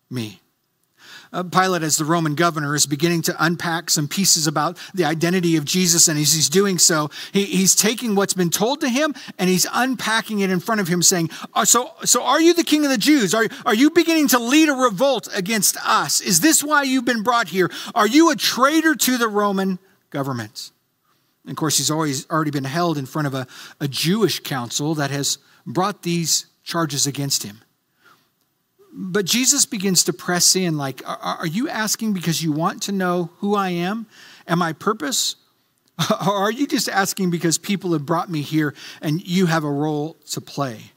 me? 0.09 0.39
Uh, 1.33 1.43
Pilate, 1.43 1.81
as 1.81 1.97
the 1.97 2.05
Roman 2.05 2.35
governor, 2.35 2.75
is 2.75 2.85
beginning 2.85 3.23
to 3.23 3.35
unpack 3.43 3.89
some 3.89 4.07
pieces 4.07 4.45
about 4.45 4.77
the 4.93 5.03
identity 5.03 5.57
of 5.57 5.65
Jesus, 5.65 6.07
and 6.07 6.19
as 6.19 6.31
he's 6.31 6.47
doing 6.47 6.77
so, 6.77 7.09
he, 7.31 7.45
he's 7.45 7.75
taking 7.75 8.13
what's 8.13 8.35
been 8.35 8.51
told 8.51 8.81
to 8.81 8.89
him 8.89 9.15
and 9.39 9.49
he's 9.49 9.65
unpacking 9.73 10.41
it 10.41 10.51
in 10.51 10.59
front 10.59 10.79
of 10.79 10.87
him, 10.87 11.01
saying, 11.01 11.31
uh, 11.55 11.65
so, 11.65 11.91
so 12.05 12.23
are 12.23 12.39
you 12.39 12.53
the 12.53 12.63
king 12.63 12.85
of 12.85 12.91
the 12.91 12.99
Jews? 12.99 13.33
Are, 13.33 13.47
are 13.65 13.73
you 13.73 13.89
beginning 13.89 14.27
to 14.29 14.39
lead 14.39 14.69
a 14.69 14.73
revolt 14.73 15.27
against 15.33 15.75
us? 15.83 16.21
Is 16.21 16.39
this 16.39 16.63
why 16.63 16.83
you've 16.83 17.05
been 17.05 17.23
brought 17.23 17.47
here? 17.47 17.71
Are 17.95 18.07
you 18.07 18.29
a 18.29 18.35
traitor 18.35 18.93
to 18.93 19.17
the 19.17 19.27
Roman 19.27 19.79
government? 20.11 20.71
And 21.43 21.51
of 21.51 21.57
course, 21.57 21.77
he's 21.77 21.91
always 21.91 22.29
already 22.29 22.51
been 22.51 22.63
held 22.63 22.97
in 22.97 23.05
front 23.05 23.27
of 23.27 23.33
a, 23.33 23.47
a 23.79 23.87
Jewish 23.87 24.39
council 24.39 24.95
that 24.95 25.11
has 25.11 25.37
brought 25.65 26.03
these 26.03 26.47
charges 26.63 27.05
against 27.05 27.43
him. 27.43 27.61
But 28.95 29.25
Jesus 29.25 29.65
begins 29.65 30.03
to 30.05 30.13
press 30.13 30.55
in 30.55 30.77
like, 30.77 31.01
Are 31.05 31.47
you 31.47 31.67
asking 31.67 32.13
because 32.13 32.43
you 32.43 32.51
want 32.51 32.83
to 32.83 32.91
know 32.91 33.31
who 33.37 33.55
I 33.55 33.69
am 33.69 34.05
and 34.47 34.59
my 34.59 34.73
purpose? 34.73 35.35
Or 36.09 36.33
are 36.33 36.51
you 36.51 36.65
just 36.65 36.89
asking 36.89 37.29
because 37.29 37.59
people 37.59 37.93
have 37.93 38.05
brought 38.05 38.29
me 38.29 38.41
here 38.41 38.73
and 39.01 39.21
you 39.25 39.45
have 39.45 39.63
a 39.63 39.71
role 39.71 40.17
to 40.31 40.41
play? 40.41 40.91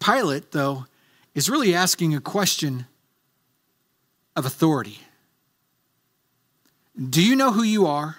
Pilate, 0.00 0.52
though, 0.52 0.84
is 1.34 1.48
really 1.48 1.74
asking 1.74 2.14
a 2.14 2.20
question 2.20 2.86
of 4.34 4.44
authority. 4.44 5.00
Do 6.98 7.22
you 7.22 7.36
know 7.36 7.52
who 7.52 7.62
you 7.62 7.86
are? 7.86 8.16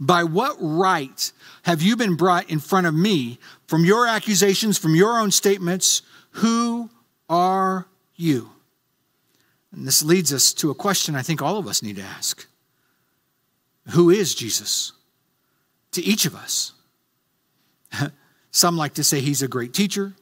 By 0.00 0.24
what 0.24 0.56
right 0.58 1.30
have 1.64 1.82
you 1.82 1.94
been 1.94 2.16
brought 2.16 2.48
in 2.50 2.58
front 2.58 2.86
of 2.86 2.94
me 2.94 3.38
from 3.66 3.84
your 3.84 4.06
accusations, 4.06 4.78
from 4.78 4.94
your 4.94 5.20
own 5.20 5.30
statements? 5.30 6.00
Who 6.32 6.88
are 7.28 7.86
you? 8.16 8.50
And 9.72 9.86
this 9.86 10.02
leads 10.02 10.32
us 10.32 10.54
to 10.54 10.70
a 10.70 10.74
question 10.74 11.14
I 11.14 11.22
think 11.22 11.42
all 11.42 11.58
of 11.58 11.66
us 11.68 11.82
need 11.82 11.96
to 11.96 12.02
ask 12.02 12.46
Who 13.90 14.08
is 14.10 14.34
Jesus? 14.34 14.92
To 15.92 16.02
each 16.02 16.24
of 16.24 16.34
us. 16.34 16.72
Some 18.50 18.76
like 18.76 18.94
to 18.94 19.04
say 19.04 19.20
he's 19.20 19.42
a 19.42 19.48
great 19.48 19.74
teacher. 19.74 20.14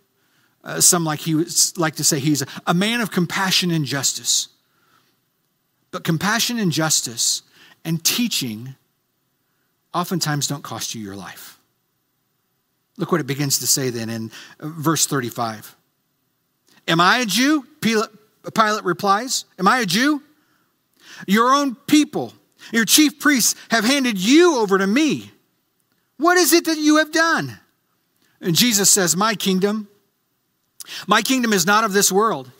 Uh, 0.64 0.80
some 0.80 1.04
like 1.04 1.20
he 1.20 1.46
like 1.76 1.94
to 1.94 2.04
say 2.04 2.18
he's 2.18 2.44
a 2.66 2.74
man 2.74 3.00
of 3.00 3.10
compassion 3.10 3.70
and 3.70 3.84
justice. 3.84 4.48
But 5.90 6.04
compassion 6.04 6.58
and 6.58 6.72
justice 6.72 7.42
and 7.84 8.04
teaching 8.04 8.74
oftentimes 9.94 10.46
don't 10.46 10.62
cost 10.62 10.94
you 10.94 11.02
your 11.02 11.16
life. 11.16 11.58
Look 12.96 13.12
what 13.12 13.20
it 13.20 13.26
begins 13.26 13.60
to 13.60 13.66
say 13.66 13.90
then 13.90 14.10
in 14.10 14.30
uh, 14.60 14.68
verse 14.68 15.06
35. 15.06 15.74
Am 16.88 17.00
I 17.00 17.18
a 17.18 17.26
Jew? 17.26 17.64
Pilate 17.80 18.84
replies, 18.84 19.44
Am 19.58 19.68
I 19.68 19.80
a 19.80 19.86
Jew? 19.86 20.22
Your 21.26 21.52
own 21.52 21.74
people, 21.74 22.32
your 22.72 22.84
chief 22.84 23.18
priests, 23.20 23.54
have 23.70 23.84
handed 23.84 24.18
you 24.18 24.56
over 24.56 24.78
to 24.78 24.86
me. 24.86 25.30
What 26.16 26.36
is 26.36 26.52
it 26.52 26.64
that 26.64 26.78
you 26.78 26.96
have 26.96 27.12
done? 27.12 27.58
And 28.40 28.54
Jesus 28.54 28.90
says, 28.90 29.16
My 29.16 29.34
kingdom, 29.34 29.88
my 31.06 31.22
kingdom 31.22 31.52
is 31.52 31.66
not 31.66 31.84
of 31.84 31.92
this 31.92 32.10
world. 32.10 32.50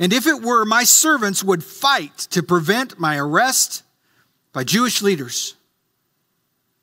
And 0.00 0.12
if 0.12 0.26
it 0.26 0.42
were, 0.42 0.64
my 0.64 0.84
servants 0.84 1.44
would 1.44 1.62
fight 1.62 2.16
to 2.30 2.42
prevent 2.42 2.98
my 2.98 3.18
arrest 3.18 3.82
by 4.52 4.64
Jewish 4.64 5.02
leaders. 5.02 5.54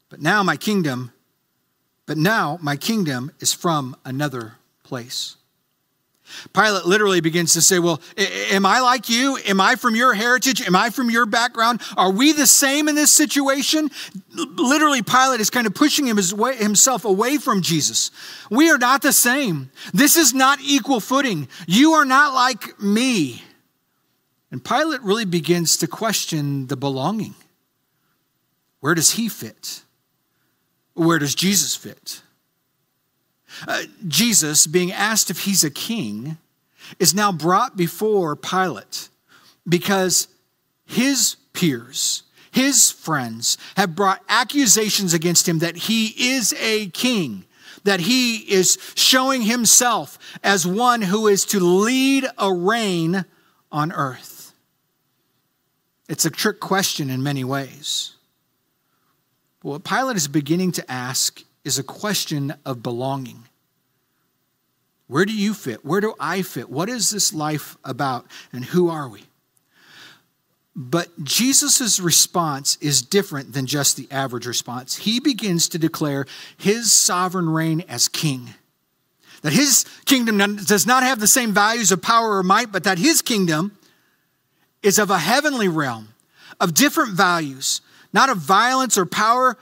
But 0.10 0.22
now 0.22 0.44
my 0.44 0.58
kingdom, 0.58 1.12
but 2.06 2.18
now 2.18 2.58
my 2.62 2.76
kingdom 2.76 3.32
is 3.40 3.54
from 3.54 3.96
another 4.04 4.54
place. 4.84 5.36
Pilate 6.54 6.86
literally 6.86 7.22
begins 7.22 7.54
to 7.54 7.62
say, 7.62 7.80
Well, 7.80 8.02
am 8.18 8.66
I 8.66 8.82
like 8.82 9.10
you? 9.10 9.38
Am 9.46 9.60
I 9.60 9.76
from 9.76 9.96
your 9.96 10.14
heritage? 10.14 10.62
Am 10.62 10.76
I 10.76 10.90
from 10.90 11.10
your 11.10 11.26
background? 11.26 11.82
Are 11.98 12.12
we 12.12 12.34
the 12.34 12.48
same 12.48 12.88
in 12.88 12.96
this 12.96 13.14
situation? 13.14 13.90
Literally, 14.36 15.02
Pilate 15.02 15.42
is 15.42 15.50
kind 15.50 15.66
of 15.66 15.74
pushing 15.74 16.06
himself 16.06 17.06
away 17.06 17.38
from 17.38 17.62
Jesus. 17.62 18.12
We 18.50 18.70
are 18.70 18.78
not 18.78 19.02
the 19.02 19.14
same. 19.14 19.72
This 19.94 20.18
is 20.18 20.34
not 20.34 20.60
equal 20.62 21.00
footing. 21.00 21.48
You 21.68 21.94
are 21.94 22.06
not 22.06 22.34
like 22.34 22.80
me. 22.80 23.44
And 24.52 24.64
Pilate 24.64 25.02
really 25.02 25.26
begins 25.26 25.78
to 25.78 25.88
question 25.88 26.68
the 26.68 26.78
belonging. 26.78 27.36
Where 28.80 28.96
does 28.96 29.12
he 29.12 29.30
fit? 29.30 29.82
Where 31.00 31.18
does 31.18 31.34
Jesus 31.34 31.78
fit? 31.78 32.24
Uh, 33.66 33.84
Jesus, 34.06 34.68
being 34.68 34.92
asked 34.92 35.30
if 35.30 35.46
he's 35.46 35.64
a 35.64 35.72
king, 35.72 36.38
is 37.00 37.14
now 37.14 37.32
brought 37.32 37.78
before 37.78 38.36
Pilate 38.36 39.08
because 39.66 40.28
his 40.86 41.38
peers, 41.54 42.24
his 42.52 42.92
friends, 42.92 43.58
have 43.78 43.96
brought 43.96 44.22
accusations 44.28 45.14
against 45.14 45.48
him 45.48 45.60
that 45.60 45.78
he 45.78 46.08
is 46.34 46.54
a 46.60 46.88
king, 46.90 47.46
that 47.86 48.02
he 48.02 48.36
is 48.52 48.78
showing 48.96 49.44
himself 49.44 50.20
as 50.44 50.68
one 50.68 51.02
who 51.02 51.28
is 51.28 51.46
to 51.46 51.62
lead 51.62 52.26
a 52.38 52.54
reign 52.54 53.24
on 53.72 53.94
earth. 53.94 54.54
It's 56.10 56.26
a 56.26 56.30
trick 56.30 56.60
question 56.60 57.10
in 57.10 57.24
many 57.24 57.46
ways. 57.46 58.16
What 59.62 59.84
Pilate 59.84 60.16
is 60.16 60.28
beginning 60.28 60.72
to 60.74 60.92
ask 60.92 61.44
is 61.64 61.78
a 61.78 61.84
question 61.84 62.54
of 62.66 62.82
belonging. 62.82 63.44
Where 65.08 65.26
do 65.26 65.34
you 65.34 65.54
fit? 65.54 65.84
Where 65.84 66.02
do 66.02 66.14
I 66.20 66.44
fit? 66.44 66.70
What 66.70 66.88
is 66.88 67.10
this 67.10 67.34
life 67.34 67.78
about? 67.84 68.26
And 68.54 68.64
who 68.64 68.90
are 68.90 69.10
we? 69.10 69.24
But 70.76 71.24
Jesus' 71.24 72.00
response 72.00 72.78
is 72.80 73.02
different 73.02 73.54
than 73.54 73.66
just 73.66 73.98
the 73.98 74.08
average 74.12 74.46
response. 74.46 74.96
He 74.96 75.20
begins 75.20 75.68
to 75.70 75.80
declare 75.80 76.26
his 76.58 76.92
sovereign 76.92 77.50
reign 77.50 77.84
as 77.90 78.08
king. 78.08 78.54
That 79.42 79.52
his 79.52 79.86
kingdom 80.06 80.38
does 80.38 80.86
not 80.86 81.04
have 81.04 81.20
the 81.20 81.28
same 81.28 81.54
values 81.54 81.92
of 81.92 82.02
power 82.02 82.38
or 82.38 82.44
might, 82.44 82.72
but 82.72 82.84
that 82.84 82.98
his 82.98 83.22
kingdom 83.22 83.78
is 84.82 85.00
of 85.00 85.10
a 85.10 85.18
heavenly 85.18 85.68
realm, 85.68 86.10
of 86.62 86.74
different 86.74 87.12
values, 87.12 87.82
not 88.14 88.30
of 88.30 88.38
violence 88.38 88.98
or 88.98 89.06
power, 89.06 89.58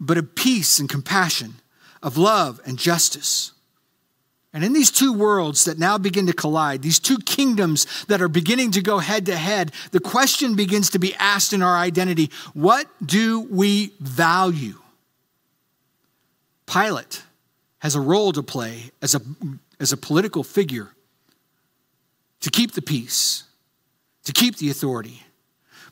but 0.00 0.18
of 0.18 0.34
peace 0.34 0.78
and 0.78 0.88
compassion, 0.88 1.54
of 2.02 2.16
love 2.16 2.60
and 2.64 2.78
justice. 2.78 3.52
And 4.52 4.62
in 4.62 4.72
these 4.72 4.92
two 4.92 5.12
worlds 5.12 5.64
that 5.64 5.80
now 5.80 5.98
begin 5.98 6.28
to 6.28 6.32
collide, 6.32 6.80
these 6.80 7.00
two 7.00 7.18
kingdoms 7.18 8.04
that 8.04 8.22
are 8.22 8.28
beginning 8.28 8.70
to 8.72 8.82
go 8.82 8.98
head 8.98 9.26
to 9.26 9.36
head, 9.36 9.72
the 9.90 9.98
question 9.98 10.54
begins 10.54 10.90
to 10.90 11.00
be 11.00 11.12
asked 11.16 11.52
in 11.52 11.60
our 11.60 11.76
identity 11.76 12.30
what 12.52 12.86
do 13.04 13.40
we 13.40 13.92
value? 13.98 14.78
Pilate 16.66 17.22
has 17.80 17.96
a 17.96 18.00
role 18.00 18.32
to 18.32 18.42
play 18.42 18.90
as 19.02 19.16
a, 19.16 19.20
as 19.80 19.92
a 19.92 19.96
political 19.96 20.44
figure 20.44 20.90
to 22.40 22.50
keep 22.50 22.72
the 22.72 22.82
peace, 22.82 23.44
to 24.22 24.32
keep 24.32 24.56
the 24.58 24.70
authority. 24.70 25.22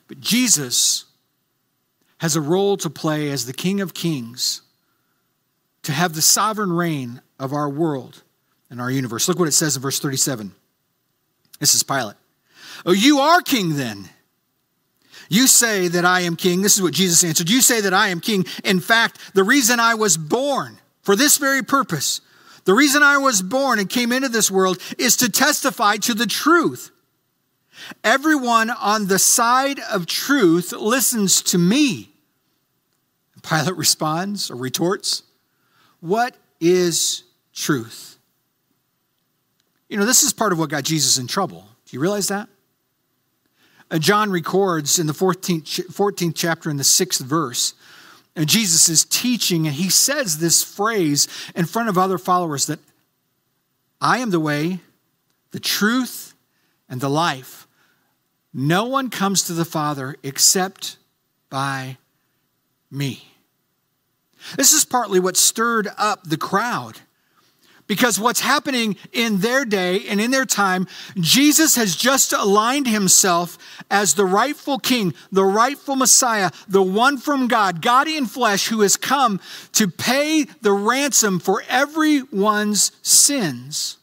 But 0.07 0.21
Jesus 0.21 1.05
has 2.23 2.37
a 2.37 2.41
role 2.41 2.77
to 2.77 2.89
play 2.89 3.29
as 3.31 3.45
the 3.45 3.51
King 3.51 3.81
of 3.81 3.93
Kings, 3.93 4.61
to 5.81 5.91
have 5.91 6.15
the 6.15 6.21
sovereign 6.21 6.71
reign 6.71 7.21
of 7.37 7.51
our 7.51 7.67
world 7.67 8.23
and 8.69 8.79
our 8.79 8.89
universe. 8.89 9.27
Look 9.27 9.39
what 9.39 9.49
it 9.49 9.51
says 9.51 9.75
in 9.75 9.81
verse 9.81 9.99
37. 9.99 10.55
This 11.59 11.75
is 11.75 11.83
Pilate. 11.83 12.15
Oh, 12.85 12.93
you 12.93 13.19
are 13.19 13.41
king 13.41 13.75
then. 13.75 14.07
You 15.27 15.47
say 15.47 15.89
that 15.89 16.05
I 16.05 16.21
am 16.21 16.37
king. 16.37 16.61
This 16.61 16.77
is 16.77 16.81
what 16.81 16.93
Jesus 16.93 17.25
answered. 17.25 17.49
You 17.49 17.61
say 17.61 17.81
that 17.81 17.93
I 17.93 18.07
am 18.07 18.21
king. 18.21 18.45
In 18.63 18.79
fact, 18.79 19.19
the 19.33 19.43
reason 19.43 19.81
I 19.81 19.95
was 19.95 20.15
born 20.15 20.79
for 21.01 21.17
this 21.17 21.35
very 21.35 21.61
purpose, 21.61 22.21
the 22.63 22.73
reason 22.73 23.03
I 23.03 23.17
was 23.17 23.41
born 23.41 23.79
and 23.79 23.89
came 23.89 24.13
into 24.13 24.29
this 24.29 24.49
world 24.49 24.77
is 24.97 25.17
to 25.17 25.29
testify 25.29 25.97
to 25.97 26.13
the 26.13 26.25
truth. 26.25 26.89
Everyone 28.01 28.69
on 28.69 29.07
the 29.07 29.19
side 29.19 29.81
of 29.91 30.05
truth 30.05 30.71
listens 30.71 31.41
to 31.41 31.57
me. 31.57 32.11
Pilate 33.43 33.75
responds 33.75 34.49
or 34.49 34.55
retorts, 34.55 35.23
What 35.99 36.35
is 36.59 37.23
truth? 37.53 38.17
You 39.89 39.97
know, 39.97 40.05
this 40.05 40.23
is 40.23 40.33
part 40.33 40.51
of 40.51 40.59
what 40.59 40.69
got 40.69 40.83
Jesus 40.83 41.17
in 41.17 41.27
trouble. 41.27 41.67
Do 41.85 41.95
you 41.95 41.99
realize 41.99 42.29
that? 42.29 42.49
Uh, 43.91 43.99
John 43.99 44.31
records 44.31 44.97
in 44.97 45.05
the 45.05 45.13
14th, 45.13 45.63
14th 45.91 46.33
chapter, 46.35 46.71
in 46.71 46.77
the 46.77 46.83
sixth 46.83 47.21
verse, 47.21 47.75
and 48.35 48.49
Jesus 48.49 48.89
is 48.89 49.05
teaching, 49.05 49.67
and 49.67 49.75
he 49.75 49.89
says 49.89 50.39
this 50.39 50.63
phrase 50.63 51.27
in 51.55 51.65
front 51.65 51.89
of 51.89 51.97
other 51.97 52.17
followers 52.17 52.65
that 52.65 52.79
I 54.01 54.17
am 54.17 54.31
the 54.31 54.39
way, 54.39 54.79
the 55.51 55.59
truth, 55.59 56.33
and 56.89 56.99
the 56.99 57.09
life. 57.09 57.67
No 58.53 58.85
one 58.85 59.09
comes 59.09 59.43
to 59.43 59.53
the 59.53 59.65
Father 59.65 60.15
except 60.23 60.97
by 61.49 61.97
me. 62.89 63.32
This 64.57 64.73
is 64.73 64.85
partly 64.85 65.19
what 65.19 65.37
stirred 65.37 65.89
up 65.97 66.23
the 66.23 66.37
crowd. 66.37 66.99
Because 67.85 68.19
what's 68.19 68.39
happening 68.39 68.95
in 69.11 69.39
their 69.39 69.65
day 69.65 70.07
and 70.07 70.21
in 70.21 70.31
their 70.31 70.45
time, 70.45 70.87
Jesus 71.19 71.75
has 71.75 71.95
just 71.95 72.31
aligned 72.31 72.87
himself 72.87 73.57
as 73.91 74.13
the 74.13 74.25
rightful 74.25 74.79
king, 74.79 75.13
the 75.31 75.43
rightful 75.43 75.97
Messiah, 75.97 76.51
the 76.67 76.81
one 76.81 77.17
from 77.17 77.47
God, 77.47 77.81
God 77.81 78.07
in 78.07 78.25
flesh, 78.25 78.69
who 78.69 78.81
has 78.81 78.95
come 78.95 79.41
to 79.73 79.89
pay 79.89 80.45
the 80.61 80.71
ransom 80.71 81.39
for 81.39 81.61
everyone's 81.67 82.93
sins. 83.01 83.97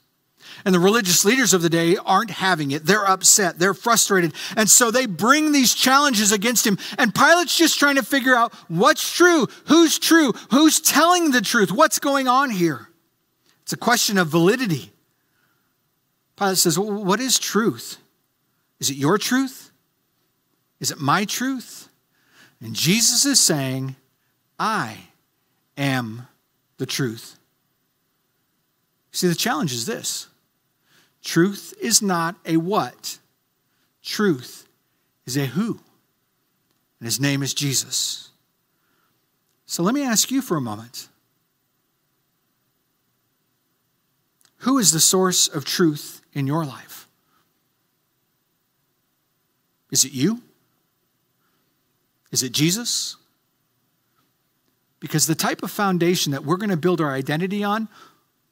And 0.65 0.75
the 0.75 0.81
religious 0.81 1.25
leaders 1.25 1.55
of 1.55 1.63
the 1.63 1.71
day 1.71 1.97
aren't 1.97 2.31
having 2.31 2.71
it. 2.71 2.85
They're 2.85 3.09
upset. 3.09 3.59
They're 3.59 3.75
frustrated. 3.75 4.35
And 4.57 4.69
so 4.69 4.91
they 4.91 5.07
bring 5.07 5.53
these 5.53 5.75
challenges 5.75 6.33
against 6.33 6.67
him. 6.67 6.79
And 6.99 7.15
Pilate's 7.15 7.57
just 7.57 7.79
trying 7.79 7.97
to 7.97 8.03
figure 8.03 8.35
out 8.35 8.53
what's 8.69 9.15
true, 9.15 9.47
who's 9.67 9.99
true, 9.99 10.33
who's 10.51 10.81
telling 10.81 11.31
the 11.31 11.41
truth, 11.41 11.73
what's 11.73 11.99
going 11.99 12.29
on 12.29 12.51
here. 12.51 12.89
It's 13.63 13.73
a 13.73 13.77
question 13.77 14.19
of 14.19 14.29
validity. 14.29 14.93
Pilate 16.37 16.59
says, 16.59 16.79
well, 16.79 17.05
What 17.05 17.21
is 17.21 17.39
truth? 17.39 17.99
Is 18.81 18.91
it 18.91 18.97
your 18.97 19.19
truth? 19.19 19.71
Is 20.81 20.91
it 20.91 20.99
my 20.99 21.25
truth? 21.25 21.89
And 22.61 22.75
Jesus 22.75 23.25
is 23.25 23.39
saying, 23.39 23.97
I 24.59 24.97
am 25.77 26.27
the 26.79 26.87
truth. 26.87 27.39
See, 29.13 29.29
the 29.29 29.35
challenge 29.35 29.73
is 29.73 29.87
this 29.87 30.29
truth 31.23 31.75
is 31.81 32.03
not 32.03 32.37
a 32.45 32.57
what, 32.57 33.19
truth 34.03 34.67
is 35.27 35.37
a 35.37 35.47
who. 35.47 35.81
And 36.99 37.07
his 37.07 37.21
name 37.21 37.43
is 37.43 37.55
Jesus. 37.55 38.31
So 39.67 39.83
let 39.83 39.95
me 39.95 40.03
ask 40.03 40.31
you 40.31 40.43
for 40.43 40.57
a 40.57 40.61
moment 40.61 41.09
Who 44.59 44.79
is 44.79 44.93
the 44.93 45.01
source 45.01 45.49
of 45.49 45.65
truth 45.65 46.21
in 46.35 46.47
your 46.47 46.67
life? 46.67 47.09
Is 49.91 50.05
it 50.05 50.13
you? 50.13 50.43
Is 52.31 52.43
it 52.43 52.53
Jesus? 52.53 53.17
Because 55.01 55.27
the 55.27 55.35
type 55.35 55.63
of 55.63 55.71
foundation 55.71 56.33
that 56.33 56.45
we're 56.45 56.59
going 56.59 56.71
to 56.71 56.77
build 56.77 57.01
our 57.01 57.13
identity 57.15 57.65
on 57.65 57.89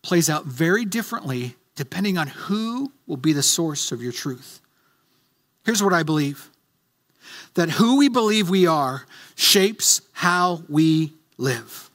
plays 0.00 0.30
out 0.30 0.46
very 0.46 0.86
differently 0.86 1.56
depending 1.78 2.18
on 2.18 2.26
who 2.26 2.92
will 3.06 3.16
be 3.16 3.32
the 3.32 3.42
source 3.42 3.92
of 3.92 4.02
your 4.02 4.10
truth. 4.10 4.60
Here's 5.64 5.80
what 5.80 5.92
I 5.92 6.02
believe 6.02 6.50
that 7.54 7.70
who 7.70 7.98
we 7.98 8.08
believe 8.08 8.50
we 8.50 8.66
are 8.66 9.06
shapes 9.36 10.00
how 10.12 10.62
we 10.68 11.12
live. 11.36 11.88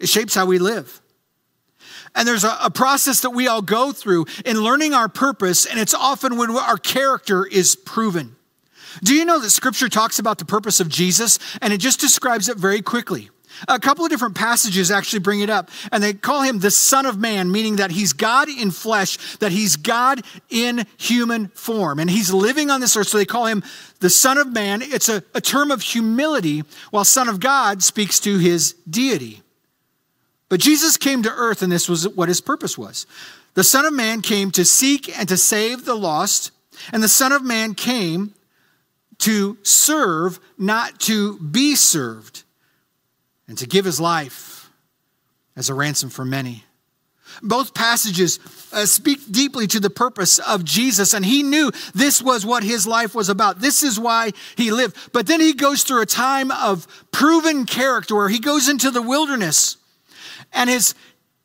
It 0.00 0.08
shapes 0.08 0.34
how 0.34 0.46
we 0.46 0.58
live. 0.58 1.02
And 2.14 2.26
there's 2.26 2.44
a, 2.44 2.56
a, 2.62 2.70
process 2.70 3.20
that 3.20 3.30
we 3.30 3.46
all 3.46 3.62
go 3.62 3.92
through 3.92 4.24
in 4.44 4.56
learning 4.58 4.94
our 4.94 5.08
purpose, 5.08 5.66
and 5.66 5.78
it's 5.78 5.94
often 5.94 6.38
when 6.38 6.50
our 6.50 6.78
character 6.78 7.46
is 7.46 7.76
proven. 7.76 8.36
Do 9.02 9.14
you 9.14 9.26
know 9.26 9.38
that 9.38 9.50
scripture 9.50 9.88
talks 9.90 10.18
about 10.18 10.38
the 10.38 10.46
purpose 10.46 10.80
of 10.80 10.88
Jesus 10.88 11.38
and 11.60 11.72
it 11.74 11.78
just 11.78 12.00
describes 12.00 12.48
it 12.48 12.56
very 12.56 12.80
quickly? 12.80 13.28
A 13.66 13.78
couple 13.78 14.04
of 14.04 14.10
different 14.10 14.34
passages 14.34 14.90
actually 14.90 15.18
bring 15.20 15.40
it 15.40 15.50
up, 15.50 15.70
and 15.90 16.02
they 16.02 16.12
call 16.12 16.42
him 16.42 16.58
the 16.58 16.70
Son 16.70 17.06
of 17.06 17.18
Man, 17.18 17.50
meaning 17.50 17.76
that 17.76 17.90
he's 17.90 18.12
God 18.12 18.48
in 18.48 18.70
flesh, 18.70 19.36
that 19.38 19.52
he's 19.52 19.76
God 19.76 20.22
in 20.48 20.86
human 20.96 21.48
form, 21.48 21.98
and 21.98 22.08
he's 22.08 22.32
living 22.32 22.70
on 22.70 22.80
this 22.80 22.96
earth. 22.96 23.08
So 23.08 23.18
they 23.18 23.24
call 23.24 23.46
him 23.46 23.62
the 24.00 24.10
Son 24.10 24.38
of 24.38 24.52
Man. 24.52 24.82
It's 24.82 25.08
a, 25.08 25.22
a 25.34 25.40
term 25.40 25.70
of 25.70 25.82
humility, 25.82 26.62
while 26.90 27.04
Son 27.04 27.28
of 27.28 27.40
God 27.40 27.82
speaks 27.82 28.20
to 28.20 28.38
his 28.38 28.74
deity. 28.88 29.42
But 30.48 30.60
Jesus 30.60 30.96
came 30.96 31.22
to 31.22 31.30
earth, 31.30 31.62
and 31.62 31.70
this 31.70 31.88
was 31.88 32.08
what 32.08 32.28
his 32.28 32.40
purpose 32.40 32.78
was. 32.78 33.06
The 33.54 33.64
Son 33.64 33.84
of 33.84 33.92
Man 33.92 34.22
came 34.22 34.50
to 34.52 34.64
seek 34.64 35.18
and 35.18 35.28
to 35.28 35.36
save 35.36 35.84
the 35.84 35.94
lost, 35.94 36.52
and 36.92 37.02
the 37.02 37.08
Son 37.08 37.32
of 37.32 37.42
Man 37.42 37.74
came 37.74 38.34
to 39.18 39.58
serve, 39.62 40.38
not 40.56 41.00
to 41.00 41.38
be 41.40 41.74
served, 41.74 42.44
and 43.48 43.58
to 43.58 43.66
give 43.66 43.84
his 43.84 43.98
life 43.98 44.70
as 45.56 45.68
a 45.68 45.74
ransom 45.74 46.10
for 46.10 46.24
many. 46.24 46.64
Both 47.42 47.74
passages 47.74 48.38
uh, 48.72 48.86
speak 48.86 49.30
deeply 49.30 49.66
to 49.68 49.80
the 49.80 49.90
purpose 49.90 50.38
of 50.38 50.64
Jesus, 50.64 51.14
and 51.14 51.24
he 51.24 51.42
knew 51.42 51.70
this 51.94 52.22
was 52.22 52.46
what 52.46 52.62
his 52.62 52.86
life 52.86 53.14
was 53.14 53.28
about. 53.28 53.60
This 53.60 53.82
is 53.82 53.98
why 53.98 54.32
he 54.56 54.70
lived. 54.70 54.96
But 55.12 55.26
then 55.26 55.40
he 55.40 55.52
goes 55.52 55.82
through 55.82 56.02
a 56.02 56.06
time 56.06 56.50
of 56.50 56.86
proven 57.10 57.66
character 57.66 58.14
where 58.14 58.28
he 58.28 58.38
goes 58.38 58.68
into 58.68 58.90
the 58.90 59.02
wilderness 59.02 59.76
and 60.52 60.70
his 60.70 60.94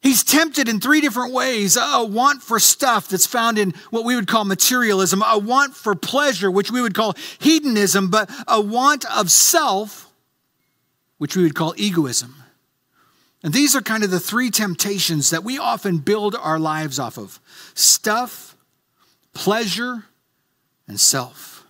He's 0.04 0.26
tempted 0.26 0.68
in 0.68 0.82
three 0.82 1.00
different 1.00 1.34
ways 1.34 1.78
a 1.78 2.04
want 2.04 2.44
for 2.44 2.60
stuff 2.60 3.08
that's 3.08 3.26
found 3.26 3.58
in 3.58 3.74
what 3.90 4.04
we 4.04 4.16
would 4.18 4.28
call 4.28 4.44
materialism, 4.44 5.24
a 5.26 5.40
want 5.40 5.78
for 5.78 5.96
pleasure, 5.96 6.52
which 6.52 6.70
we 6.70 6.82
would 6.82 6.94
call 6.94 7.16
hedonism, 7.40 8.10
but 8.10 8.30
a 8.46 8.60
want 8.60 9.06
of 9.06 9.32
self, 9.32 10.13
which 11.24 11.38
we 11.38 11.44
would 11.44 11.56
call 11.56 11.74
egoism. 11.78 12.36
And 13.44 13.54
these 13.54 13.78
are 13.78 13.82
kind 13.82 14.04
of 14.04 14.12
the 14.12 14.20
three 14.20 14.52
temptations 14.52 15.30
that 15.30 15.46
we 15.46 15.58
often 15.58 16.00
build 16.00 16.36
our 16.36 16.60
lives 16.60 17.00
off 17.00 17.18
of 17.18 17.40
stuff, 17.76 18.58
pleasure, 19.34 20.04
and 20.86 21.00
self. 21.00 21.66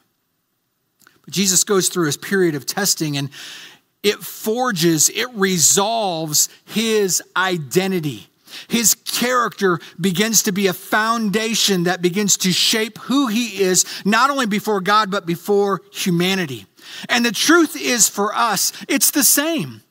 But 1.24 1.36
Jesus 1.36 1.64
goes 1.64 1.90
through 1.90 2.08
his 2.08 2.18
period 2.18 2.56
of 2.56 2.66
testing, 2.66 3.16
and 3.16 3.30
it 4.02 4.24
forges, 4.24 5.10
it 5.10 5.30
resolves 5.36 6.50
his 6.66 7.22
identity. 7.38 8.30
His 8.68 8.96
character 8.96 9.80
begins 10.02 10.42
to 10.44 10.52
be 10.52 10.66
a 10.66 10.74
foundation 10.74 11.84
that 11.84 12.02
begins 12.02 12.38
to 12.38 12.52
shape 12.52 12.98
who 12.98 13.28
he 13.28 13.62
is, 13.62 13.86
not 14.04 14.32
only 14.32 14.48
before 14.48 14.82
God, 14.82 15.12
but 15.12 15.28
before 15.28 15.84
humanity. 15.92 16.66
And 17.10 17.26
the 17.26 17.32
truth 17.32 17.80
is 17.80 18.08
for 18.08 18.34
us, 18.34 18.72
it's 18.88 19.12
the 19.12 19.24
same. 19.24 19.82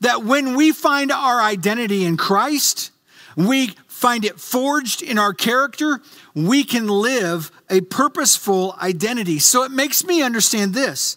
That 0.00 0.24
when 0.24 0.56
we 0.56 0.72
find 0.72 1.10
our 1.10 1.40
identity 1.40 2.04
in 2.04 2.16
Christ, 2.16 2.92
we 3.36 3.68
find 3.86 4.24
it 4.24 4.38
forged 4.38 5.02
in 5.02 5.18
our 5.18 5.34
character, 5.34 6.00
we 6.34 6.62
can 6.62 6.86
live 6.86 7.50
a 7.68 7.80
purposeful 7.80 8.76
identity. 8.80 9.40
So 9.40 9.64
it 9.64 9.72
makes 9.72 10.04
me 10.04 10.22
understand 10.22 10.72
this 10.72 11.16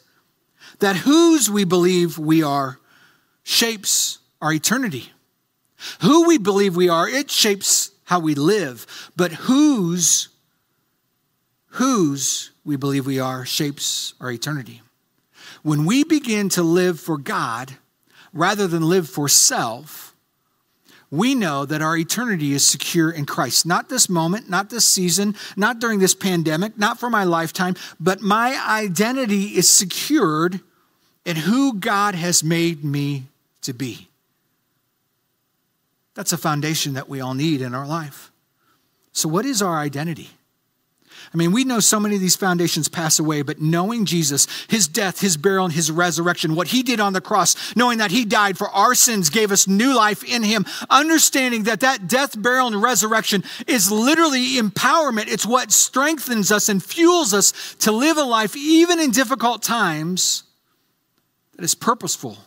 that 0.80 0.96
whose 0.96 1.50
we 1.50 1.64
believe 1.64 2.18
we 2.18 2.42
are 2.42 2.80
shapes 3.44 4.18
our 4.42 4.52
eternity. 4.52 5.12
Who 6.02 6.28
we 6.28 6.38
believe 6.38 6.76
we 6.76 6.90
are, 6.90 7.08
it 7.08 7.30
shapes 7.30 7.92
how 8.06 8.20
we 8.20 8.34
live. 8.34 9.12
But 9.16 9.32
whose, 9.32 10.30
whose 11.68 12.52
we 12.64 12.76
believe 12.76 13.06
we 13.06 13.20
are 13.20 13.46
shapes 13.46 14.16
our 14.20 14.32
eternity. 14.32 14.82
When 15.64 15.86
we 15.86 16.04
begin 16.04 16.50
to 16.50 16.64
live 16.64 17.00
for 17.00 17.18
God 17.18 17.74
rather 18.34 18.68
than 18.68 18.84
live 18.84 19.10
for 19.10 19.28
self, 19.28 20.16
we 21.10 21.36
know 21.36 21.66
that 21.66 21.82
our 21.82 21.98
eternity 21.98 22.54
is 22.54 22.66
secure 22.66 23.12
in 23.12 23.26
Christ. 23.26 23.66
Not 23.66 23.90
this 23.90 24.10
moment, 24.10 24.50
not 24.50 24.70
this 24.70 24.88
season, 24.88 25.36
not 25.58 25.80
during 25.80 26.00
this 26.00 26.16
pandemic, 26.16 26.78
not 26.78 27.00
for 27.00 27.10
my 27.10 27.26
lifetime, 27.26 27.76
but 28.00 28.22
my 28.22 28.58
identity 28.68 29.58
is 29.58 29.70
secured 29.70 30.62
in 31.26 31.36
who 31.36 31.74
God 31.74 32.16
has 32.16 32.44
made 32.44 32.84
me 32.86 33.26
to 33.62 33.74
be. 33.74 34.08
That's 36.14 36.34
a 36.34 36.38
foundation 36.38 36.94
that 36.94 37.10
we 37.10 37.20
all 37.20 37.34
need 37.34 37.62
in 37.62 37.76
our 37.76 37.88
life. 37.88 38.32
So, 39.12 39.28
what 39.28 39.46
is 39.46 39.62
our 39.62 39.78
identity? 39.78 40.30
I 41.34 41.38
mean, 41.38 41.54
we 41.54 41.64
know 41.64 41.80
so 41.80 41.98
many 41.98 42.16
of 42.16 42.22
these 42.22 42.36
foundations 42.36 42.90
pass 42.90 43.18
away, 43.18 43.42
but 43.42 43.62
knowing 43.62 44.04
Jesus, 44.04 44.48
his 44.68 44.90
death, 44.90 45.22
his 45.22 45.38
burial, 45.38 45.64
and 45.64 45.74
his 45.74 45.90
resurrection, 45.90 46.56
what 46.56 46.68
he 46.68 46.84
did 46.84 47.00
on 47.00 47.14
the 47.14 47.22
cross, 47.22 47.74
knowing 47.74 48.00
that 48.00 48.12
he 48.12 48.26
died 48.26 48.58
for 48.58 48.68
our 48.70 48.94
sins, 48.94 49.30
gave 49.30 49.50
us 49.50 49.66
new 49.66 49.96
life 49.96 50.26
in 50.26 50.44
him, 50.44 50.66
understanding 50.90 51.64
that 51.64 51.80
that 51.80 52.10
death, 52.10 52.40
burial, 52.42 52.68
and 52.68 52.82
resurrection 52.82 53.46
is 53.66 53.90
literally 53.90 54.58
empowerment. 54.58 55.28
It's 55.30 55.46
what 55.46 55.72
strengthens 55.72 56.52
us 56.52 56.68
and 56.68 56.84
fuels 56.84 57.34
us 57.34 57.76
to 57.80 57.94
live 57.94 58.18
a 58.18 58.24
life, 58.24 58.58
even 58.58 59.00
in 59.00 59.12
difficult 59.12 59.64
times, 59.64 60.44
that 61.56 61.64
is 61.64 61.76
purposeful 61.76 62.40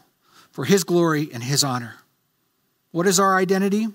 for 0.51 0.67
His 0.67 0.85
glory 0.85 1.31
and 1.33 1.43
His 1.43 1.65
honor. 1.65 1.95
What 2.91 3.07
is 3.07 3.19
our 3.19 3.39
identity? 3.39 3.89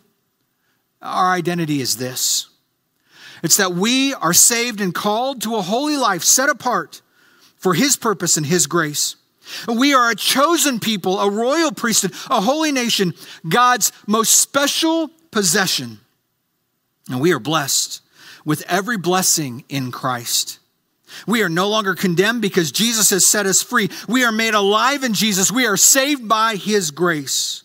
Our 0.99 1.31
identity 1.31 1.79
is 1.79 1.97
this 1.97 2.49
it's 3.43 3.57
that 3.57 3.73
we 3.73 4.13
are 4.15 4.33
saved 4.33 4.81
and 4.81 4.93
called 4.93 5.41
to 5.43 5.55
a 5.55 5.61
holy 5.61 5.97
life 5.97 6.23
set 6.23 6.49
apart 6.49 7.01
for 7.57 7.73
His 7.73 7.95
purpose 7.95 8.37
and 8.37 8.45
His 8.45 8.67
grace. 8.67 9.15
We 9.67 9.93
are 9.93 10.11
a 10.11 10.15
chosen 10.15 10.79
people, 10.79 11.19
a 11.19 11.29
royal 11.29 11.71
priesthood, 11.71 12.13
a 12.29 12.41
holy 12.41 12.71
nation, 12.71 13.13
God's 13.47 13.91
most 14.05 14.39
special 14.39 15.09
possession. 15.31 15.99
And 17.09 17.19
we 17.19 17.33
are 17.33 17.39
blessed 17.39 18.01
with 18.45 18.63
every 18.67 18.97
blessing 18.97 19.63
in 19.69 19.91
Christ. 19.91 20.59
We 21.25 21.41
are 21.41 21.49
no 21.49 21.69
longer 21.69 21.95
condemned 21.95 22.43
because 22.43 22.71
Jesus 22.71 23.09
has 23.09 23.25
set 23.25 23.47
us 23.47 23.63
free. 23.63 23.89
We 24.07 24.23
are 24.23 24.31
made 24.31 24.53
alive 24.53 25.03
in 25.03 25.13
Jesus. 25.13 25.51
We 25.51 25.65
are 25.65 25.77
saved 25.77 26.27
by 26.27 26.55
his 26.55 26.91
grace. 26.91 27.63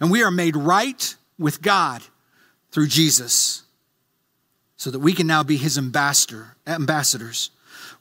And 0.00 0.10
we 0.10 0.22
are 0.22 0.30
made 0.30 0.56
right 0.56 1.14
with 1.38 1.60
God 1.60 2.02
through 2.70 2.88
Jesus 2.88 3.63
so 4.76 4.90
that 4.90 4.98
we 4.98 5.12
can 5.12 5.26
now 5.26 5.42
be 5.42 5.56
his 5.56 5.78
ambassador, 5.78 6.56
ambassadors, 6.66 7.50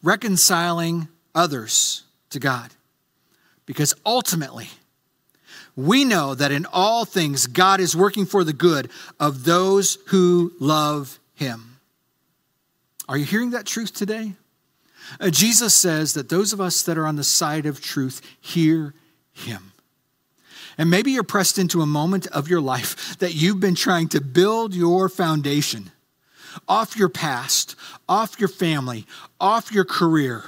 reconciling 0.01 1.07
others 1.35 2.03
to 2.29 2.39
God. 2.39 2.71
Because 3.65 3.93
ultimately, 4.05 4.67
we 5.75 6.05
know 6.05 6.35
that 6.35 6.51
in 6.51 6.65
all 6.71 7.05
things 7.05 7.47
God 7.47 7.79
is 7.79 7.95
working 7.95 8.25
for 8.25 8.43
the 8.43 8.53
good 8.53 8.89
of 9.19 9.45
those 9.45 9.97
who 10.07 10.53
love 10.59 11.19
him. 11.35 11.79
Are 13.07 13.17
you 13.17 13.25
hearing 13.25 13.51
that 13.51 13.65
truth 13.65 13.93
today? 13.93 14.33
Uh, 15.19 15.29
Jesus 15.29 15.73
says 15.73 16.13
that 16.13 16.29
those 16.29 16.53
of 16.53 16.61
us 16.61 16.83
that 16.83 16.97
are 16.97 17.05
on 17.05 17.15
the 17.15 17.23
side 17.23 17.65
of 17.65 17.81
truth 17.81 18.21
hear 18.39 18.93
him. 19.33 19.73
And 20.77 20.89
maybe 20.89 21.11
you're 21.11 21.23
pressed 21.23 21.59
into 21.59 21.81
a 21.81 21.85
moment 21.85 22.27
of 22.27 22.49
your 22.49 22.61
life 22.61 23.17
that 23.19 23.35
you've 23.35 23.59
been 23.59 23.75
trying 23.75 24.09
to 24.09 24.21
build 24.21 24.73
your 24.73 25.09
foundation 25.09 25.91
off 26.67 26.97
your 26.97 27.09
past, 27.09 27.75
off 28.07 28.39
your 28.39 28.49
family, 28.49 29.05
off 29.39 29.71
your 29.71 29.85
career, 29.85 30.43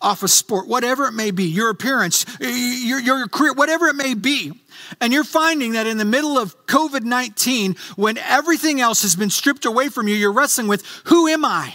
off 0.00 0.22
a 0.22 0.28
sport, 0.28 0.66
whatever 0.66 1.06
it 1.06 1.12
may 1.12 1.30
be, 1.30 1.44
your 1.44 1.70
appearance, 1.70 2.26
your, 2.40 3.00
your 3.00 3.28
career, 3.28 3.52
whatever 3.52 3.86
it 3.86 3.94
may 3.94 4.14
be. 4.14 4.52
And 5.00 5.12
you're 5.12 5.24
finding 5.24 5.72
that 5.72 5.86
in 5.86 5.98
the 5.98 6.04
middle 6.04 6.38
of 6.38 6.66
COVID 6.66 7.02
19, 7.02 7.76
when 7.96 8.18
everything 8.18 8.80
else 8.80 9.02
has 9.02 9.16
been 9.16 9.30
stripped 9.30 9.64
away 9.64 9.88
from 9.88 10.08
you, 10.08 10.14
you're 10.14 10.32
wrestling 10.32 10.68
with 10.68 10.84
who 11.04 11.28
am 11.28 11.44
I? 11.44 11.74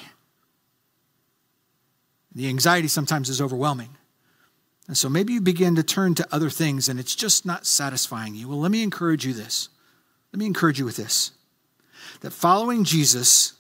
The 2.34 2.48
anxiety 2.48 2.88
sometimes 2.88 3.30
is 3.30 3.42
overwhelming. 3.42 3.90
And 4.88 4.98
so 4.98 5.10
maybe 5.10 5.34
you 5.34 5.42
begin 5.42 5.76
to 5.76 5.84
turn 5.84 6.16
to 6.16 6.28
other 6.32 6.50
things 6.50 6.90
and 6.90 7.00
it's 7.00 7.16
just 7.16 7.46
not 7.46 7.66
satisfying 7.66 8.36
you. 8.36 8.50
Well, 8.50 8.60
let 8.60 8.72
me 8.72 8.84
encourage 8.84 9.26
you 9.26 9.34
this. 9.34 9.70
Let 10.34 10.40
me 10.40 10.46
encourage 10.46 10.80
you 10.80 10.86
with 10.86 10.96
this 10.96 11.32
that 12.22 12.32
following 12.32 12.84
Jesus 12.84 13.54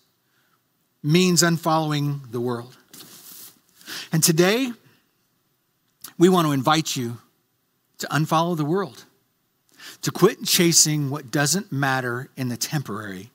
means 1.04 1.43
unfollowing 1.43 2.32
the 2.32 2.39
world. 2.39 2.78
And 4.12 4.24
today, 4.24 4.71
we 6.17 6.30
want 6.30 6.47
to 6.47 6.54
invite 6.54 6.95
you 6.95 7.17
to 7.97 8.08
unfollow 8.08 8.56
the 8.56 8.65
world, 8.65 9.06
to 10.04 10.12
quit 10.12 10.43
chasing 10.45 11.10
what 11.10 11.32
doesn't 11.32 11.71
matter 11.71 12.30
in 12.38 12.50
the 12.50 12.58
temporary 12.58 13.32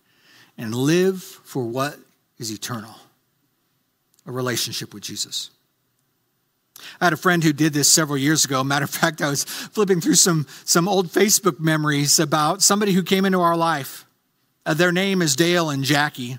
and 0.56 0.74
live 0.74 1.22
for 1.22 1.64
what 1.64 1.98
is 2.38 2.50
eternal 2.50 2.94
a 4.26 4.32
relationship 4.32 4.92
with 4.92 5.02
Jesus. 5.02 5.50
I 7.00 7.06
had 7.06 7.12
a 7.12 7.16
friend 7.16 7.42
who 7.42 7.52
did 7.52 7.72
this 7.72 7.88
several 7.90 8.18
years 8.18 8.44
ago. 8.44 8.62
Matter 8.62 8.84
of 8.84 8.90
fact, 8.90 9.22
I 9.22 9.30
was 9.30 9.44
flipping 9.44 10.00
through 10.00 10.16
some, 10.16 10.46
some 10.64 10.88
old 10.88 11.08
Facebook 11.08 11.58
memories 11.58 12.18
about 12.18 12.60
somebody 12.60 12.92
who 12.92 13.02
came 13.02 13.24
into 13.24 13.40
our 13.40 13.56
life. 13.56 14.05
Uh, 14.66 14.74
their 14.74 14.90
name 14.90 15.22
is 15.22 15.36
Dale 15.36 15.70
and 15.70 15.84
Jackie. 15.84 16.38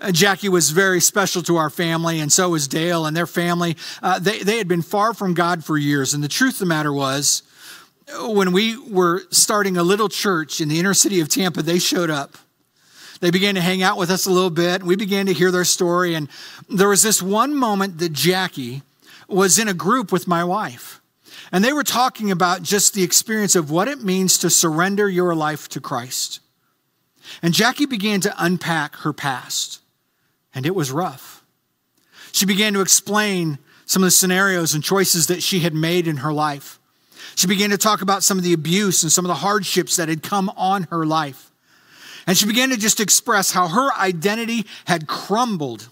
Uh, 0.00 0.10
Jackie 0.10 0.48
was 0.48 0.70
very 0.70 1.00
special 1.00 1.40
to 1.44 1.56
our 1.56 1.70
family, 1.70 2.18
and 2.18 2.32
so 2.32 2.50
was 2.50 2.66
Dale 2.66 3.06
and 3.06 3.16
their 3.16 3.28
family. 3.28 3.76
Uh, 4.02 4.18
they, 4.18 4.40
they 4.40 4.58
had 4.58 4.66
been 4.66 4.82
far 4.82 5.14
from 5.14 5.34
God 5.34 5.64
for 5.64 5.78
years. 5.78 6.14
And 6.14 6.22
the 6.22 6.28
truth 6.28 6.54
of 6.54 6.58
the 6.60 6.66
matter 6.66 6.92
was, 6.92 7.44
when 8.20 8.52
we 8.52 8.76
were 8.76 9.22
starting 9.30 9.76
a 9.76 9.84
little 9.84 10.08
church 10.08 10.60
in 10.60 10.68
the 10.68 10.80
inner 10.80 10.94
city 10.94 11.20
of 11.20 11.28
Tampa, 11.28 11.62
they 11.62 11.78
showed 11.78 12.10
up. 12.10 12.36
They 13.20 13.30
began 13.30 13.54
to 13.54 13.60
hang 13.60 13.82
out 13.82 13.98
with 13.98 14.10
us 14.10 14.26
a 14.26 14.30
little 14.30 14.50
bit. 14.50 14.80
and 14.80 14.88
We 14.88 14.96
began 14.96 15.26
to 15.26 15.32
hear 15.32 15.52
their 15.52 15.64
story. 15.64 16.14
And 16.14 16.28
there 16.68 16.88
was 16.88 17.02
this 17.02 17.22
one 17.22 17.54
moment 17.54 17.98
that 17.98 18.12
Jackie 18.12 18.82
was 19.28 19.58
in 19.58 19.68
a 19.68 19.74
group 19.74 20.10
with 20.10 20.26
my 20.26 20.42
wife. 20.42 21.00
And 21.52 21.64
they 21.64 21.72
were 21.72 21.84
talking 21.84 22.30
about 22.30 22.62
just 22.62 22.94
the 22.94 23.04
experience 23.04 23.54
of 23.54 23.70
what 23.70 23.86
it 23.86 24.02
means 24.02 24.38
to 24.38 24.50
surrender 24.50 25.08
your 25.08 25.34
life 25.34 25.68
to 25.70 25.80
Christ. 25.80 26.40
And 27.42 27.54
Jackie 27.54 27.86
began 27.86 28.20
to 28.22 28.34
unpack 28.36 28.96
her 28.96 29.12
past 29.12 29.80
and 30.54 30.66
it 30.66 30.74
was 30.74 30.90
rough. 30.90 31.44
She 32.32 32.46
began 32.46 32.72
to 32.74 32.80
explain 32.80 33.58
some 33.86 34.02
of 34.02 34.08
the 34.08 34.10
scenarios 34.10 34.74
and 34.74 34.82
choices 34.82 35.28
that 35.28 35.42
she 35.42 35.60
had 35.60 35.74
made 35.74 36.06
in 36.06 36.18
her 36.18 36.32
life. 36.32 36.78
She 37.36 37.46
began 37.46 37.70
to 37.70 37.78
talk 37.78 38.02
about 38.02 38.24
some 38.24 38.38
of 38.38 38.44
the 38.44 38.52
abuse 38.52 39.02
and 39.02 39.12
some 39.12 39.24
of 39.24 39.28
the 39.28 39.36
hardships 39.36 39.96
that 39.96 40.08
had 40.08 40.22
come 40.22 40.50
on 40.56 40.84
her 40.90 41.06
life. 41.06 41.52
And 42.26 42.36
she 42.36 42.46
began 42.46 42.70
to 42.70 42.76
just 42.76 43.00
express 43.00 43.52
how 43.52 43.68
her 43.68 43.92
identity 43.94 44.66
had 44.84 45.06
crumbled. 45.06 45.88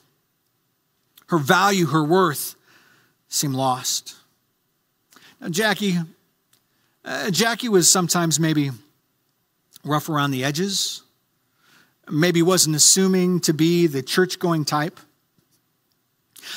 Her 1.29 1.39
value, 1.39 1.87
her 1.87 2.05
worth 2.05 2.57
seemed 3.29 3.55
lost. 3.55 4.17
Now, 5.41 5.49
Jackie, 5.49 5.99
uh, 7.05 7.31
Jackie 7.31 7.69
was 7.69 7.91
sometimes 7.91 8.41
maybe 8.41 8.71
rough 9.85 10.09
around 10.09 10.33
the 10.33 10.45
edges 10.45 11.03
maybe 12.11 12.43
wasn't 12.43 12.77
assuming 12.77 13.41
to 13.41 13.53
be 13.53 13.87
the 13.87 14.03
church 14.03 14.39
going 14.39 14.65
type. 14.65 15.01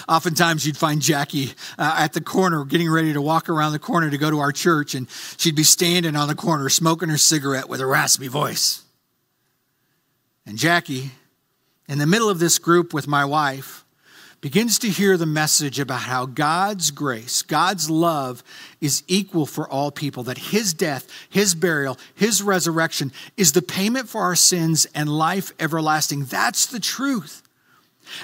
Oftentimes, 0.08 0.68
you'd 0.68 0.78
find 0.78 1.02
Jackie 1.02 1.54
uh, 1.78 1.96
at 1.98 2.14
the 2.14 2.22
corner 2.22 2.64
getting 2.64 2.90
ready 2.90 3.14
to 3.14 3.22
walk 3.22 3.50
around 3.50 3.72
the 3.72 3.80
corner 3.80 4.10
to 4.10 4.18
go 4.18 4.30
to 4.30 4.40
our 4.40 4.52
church, 4.52 4.94
and 4.94 5.08
she'd 5.38 5.56
be 5.56 5.64
standing 5.64 6.16
on 6.16 6.28
the 6.28 6.36
corner 6.36 6.70
smoking 6.70 7.10
her 7.10 7.18
cigarette 7.18 7.68
with 7.68 7.82
a 7.82 7.86
raspy 7.86 8.28
voice. 8.28 8.84
And 10.46 10.58
Jackie, 10.58 11.12
in 11.88 11.98
the 11.98 12.08
middle 12.08 12.30
of 12.30 12.40
this 12.40 12.60
group 12.60 12.94
with 12.94 13.08
my 13.08 13.26
wife, 13.26 13.84
begins 14.42 14.80
to 14.80 14.90
hear 14.90 15.18
the 15.18 15.26
message 15.26 15.80
about 15.80 16.02
how 16.02 16.26
God's 16.26 16.92
grace, 16.92 17.42
God's 17.42 17.90
love 17.90 18.44
is 18.80 19.04
equal 19.08 19.46
for 19.46 19.68
all 19.68 19.92
people, 19.92 20.24
that 20.24 20.38
his 20.38 20.74
death, 20.74 21.10
his 21.30 21.56
burial, 21.56 21.98
his 22.16 22.42
resurrection 22.42 23.12
is 23.36 23.52
the 23.52 23.62
payment 23.62 24.08
for 24.08 24.22
our 24.22 24.36
sins 24.36 24.88
and 24.96 25.10
life 25.10 25.52
everlasting. 25.60 26.26
That's 26.26 26.66
the 26.66 26.80
truth. 26.80 27.44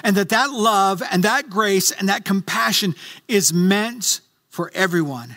And 0.02 0.16
that 0.16 0.30
that 0.30 0.50
love 0.50 1.02
and 1.10 1.22
that 1.22 1.50
grace 1.50 1.90
and 1.92 2.08
that 2.08 2.24
compassion 2.24 2.94
is 3.28 3.52
meant 3.52 4.20
for 4.48 4.70
everyone. 4.74 5.36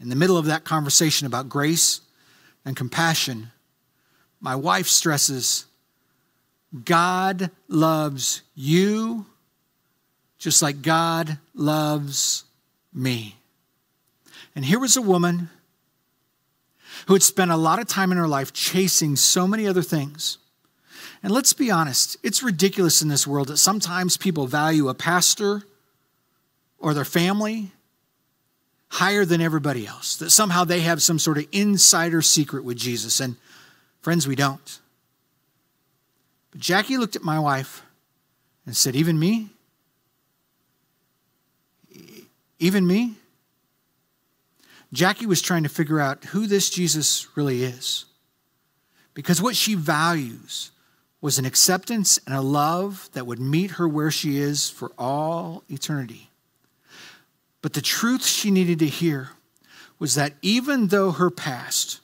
In 0.00 0.08
the 0.08 0.16
middle 0.16 0.38
of 0.38 0.46
that 0.46 0.64
conversation 0.64 1.26
about 1.26 1.48
grace 1.48 2.00
and 2.64 2.74
compassion, 2.74 3.50
my 4.40 4.56
wife 4.56 4.86
stresses 4.86 5.66
God 6.84 7.50
loves 7.68 8.42
you 8.54 9.26
just 10.38 10.62
like 10.62 10.82
God 10.82 11.38
loves 11.54 12.44
me. 12.92 13.36
And 14.56 14.64
here 14.64 14.80
was 14.80 14.96
a 14.96 15.02
woman 15.02 15.50
who 17.06 17.14
had 17.14 17.22
spent 17.22 17.50
a 17.50 17.56
lot 17.56 17.78
of 17.78 17.86
time 17.86 18.10
in 18.10 18.18
her 18.18 18.26
life 18.28 18.52
chasing 18.52 19.16
so 19.16 19.46
many 19.46 19.66
other 19.66 19.82
things. 19.82 20.38
And 21.22 21.32
let's 21.32 21.52
be 21.52 21.70
honest, 21.70 22.16
it's 22.22 22.42
ridiculous 22.42 23.02
in 23.02 23.08
this 23.08 23.26
world 23.26 23.48
that 23.48 23.58
sometimes 23.58 24.16
people 24.16 24.46
value 24.46 24.88
a 24.88 24.94
pastor 24.94 25.62
or 26.78 26.94
their 26.94 27.04
family 27.04 27.72
higher 28.88 29.24
than 29.24 29.40
everybody 29.40 29.86
else, 29.86 30.16
that 30.16 30.30
somehow 30.30 30.64
they 30.64 30.80
have 30.80 31.02
some 31.02 31.18
sort 31.18 31.38
of 31.38 31.46
insider 31.52 32.22
secret 32.22 32.64
with 32.64 32.78
Jesus. 32.78 33.20
And 33.20 33.36
friends, 34.00 34.26
we 34.26 34.34
don't. 34.34 34.80
But 36.50 36.60
Jackie 36.60 36.96
looked 36.96 37.16
at 37.16 37.22
my 37.22 37.38
wife 37.38 37.82
and 38.66 38.76
said, 38.76 38.96
Even 38.96 39.18
me? 39.18 39.50
Even 42.58 42.86
me? 42.86 43.16
Jackie 44.92 45.26
was 45.26 45.40
trying 45.40 45.62
to 45.62 45.68
figure 45.68 46.00
out 46.00 46.24
who 46.26 46.46
this 46.46 46.68
Jesus 46.68 47.28
really 47.36 47.62
is. 47.62 48.06
Because 49.14 49.40
what 49.40 49.56
she 49.56 49.74
values 49.74 50.72
was 51.20 51.38
an 51.38 51.44
acceptance 51.44 52.18
and 52.26 52.34
a 52.34 52.40
love 52.40 53.08
that 53.12 53.26
would 53.26 53.38
meet 53.38 53.72
her 53.72 53.88
where 53.88 54.10
she 54.10 54.38
is 54.38 54.70
for 54.70 54.90
all 54.98 55.62
eternity. 55.68 56.30
But 57.62 57.74
the 57.74 57.82
truth 57.82 58.24
she 58.24 58.50
needed 58.50 58.78
to 58.78 58.86
hear 58.86 59.30
was 59.98 60.14
that 60.14 60.34
even 60.40 60.88
though 60.88 61.10
her 61.12 61.30
past, 61.30 62.00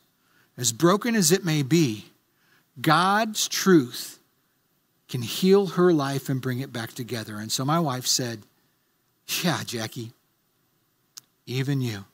as 0.56 0.72
broken 0.72 1.14
as 1.14 1.32
it 1.32 1.44
may 1.44 1.62
be, 1.62 2.06
God's 2.80 3.48
truth 3.48 4.15
can 5.08 5.22
heal 5.22 5.66
her 5.66 5.92
life 5.92 6.28
and 6.28 6.40
bring 6.40 6.60
it 6.60 6.72
back 6.72 6.92
together. 6.92 7.36
And 7.36 7.50
so 7.50 7.64
my 7.64 7.78
wife 7.78 8.06
said, 8.06 8.42
Yeah, 9.42 9.62
Jackie, 9.64 10.12
even 11.46 11.80
you. 11.80 12.04